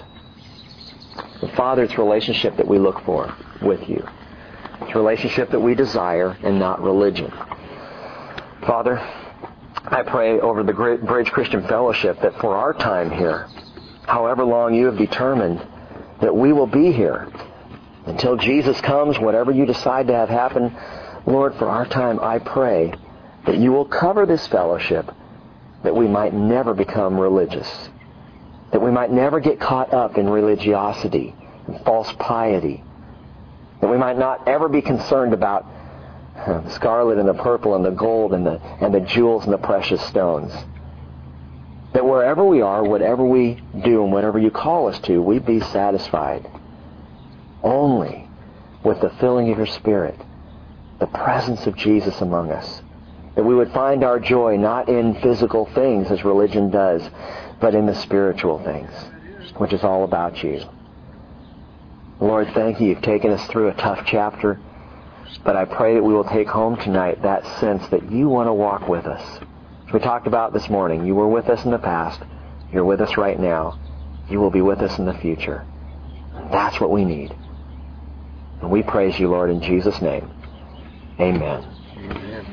[1.41, 4.05] The Father, it's relationship that we look for with you.
[4.81, 7.31] It's relationship that we desire and not religion.
[8.65, 8.97] Father,
[9.85, 13.47] I pray over the Great Bridge Christian Fellowship that for our time here,
[14.07, 15.65] however long you have determined
[16.21, 17.31] that we will be here
[18.05, 20.75] until Jesus comes, whatever you decide to have happen,
[21.25, 22.93] Lord, for our time, I pray
[23.45, 25.09] that you will cover this fellowship
[25.83, 27.89] that we might never become religious,
[28.71, 31.35] that we might never get caught up in religiosity
[31.67, 32.83] and false piety,
[33.81, 35.65] that we might not ever be concerned about
[36.35, 39.57] the scarlet and the purple and the gold and the, and the jewels and the
[39.57, 40.51] precious stones.
[41.93, 45.59] That wherever we are, whatever we do and whatever you call us to, we be
[45.59, 46.49] satisfied
[47.61, 48.27] only
[48.83, 50.19] with the filling of your Spirit,
[50.99, 52.82] the presence of Jesus among us.
[53.35, 57.01] That we would find our joy not in physical things as religion does,
[57.59, 58.91] but in the spiritual things,
[59.57, 60.61] which is all about you.
[62.19, 62.89] Lord, thank you.
[62.89, 64.59] You've taken us through a tough chapter.
[65.43, 68.53] But I pray that we will take home tonight that sense that you want to
[68.53, 69.39] walk with us.
[69.93, 72.21] We talked about this morning, you were with us in the past.
[72.71, 73.77] You're with us right now.
[74.29, 75.65] You will be with us in the future.
[76.51, 77.35] That's what we need.
[78.61, 80.31] And we praise you, Lord, in Jesus' name.
[81.19, 82.52] Amen.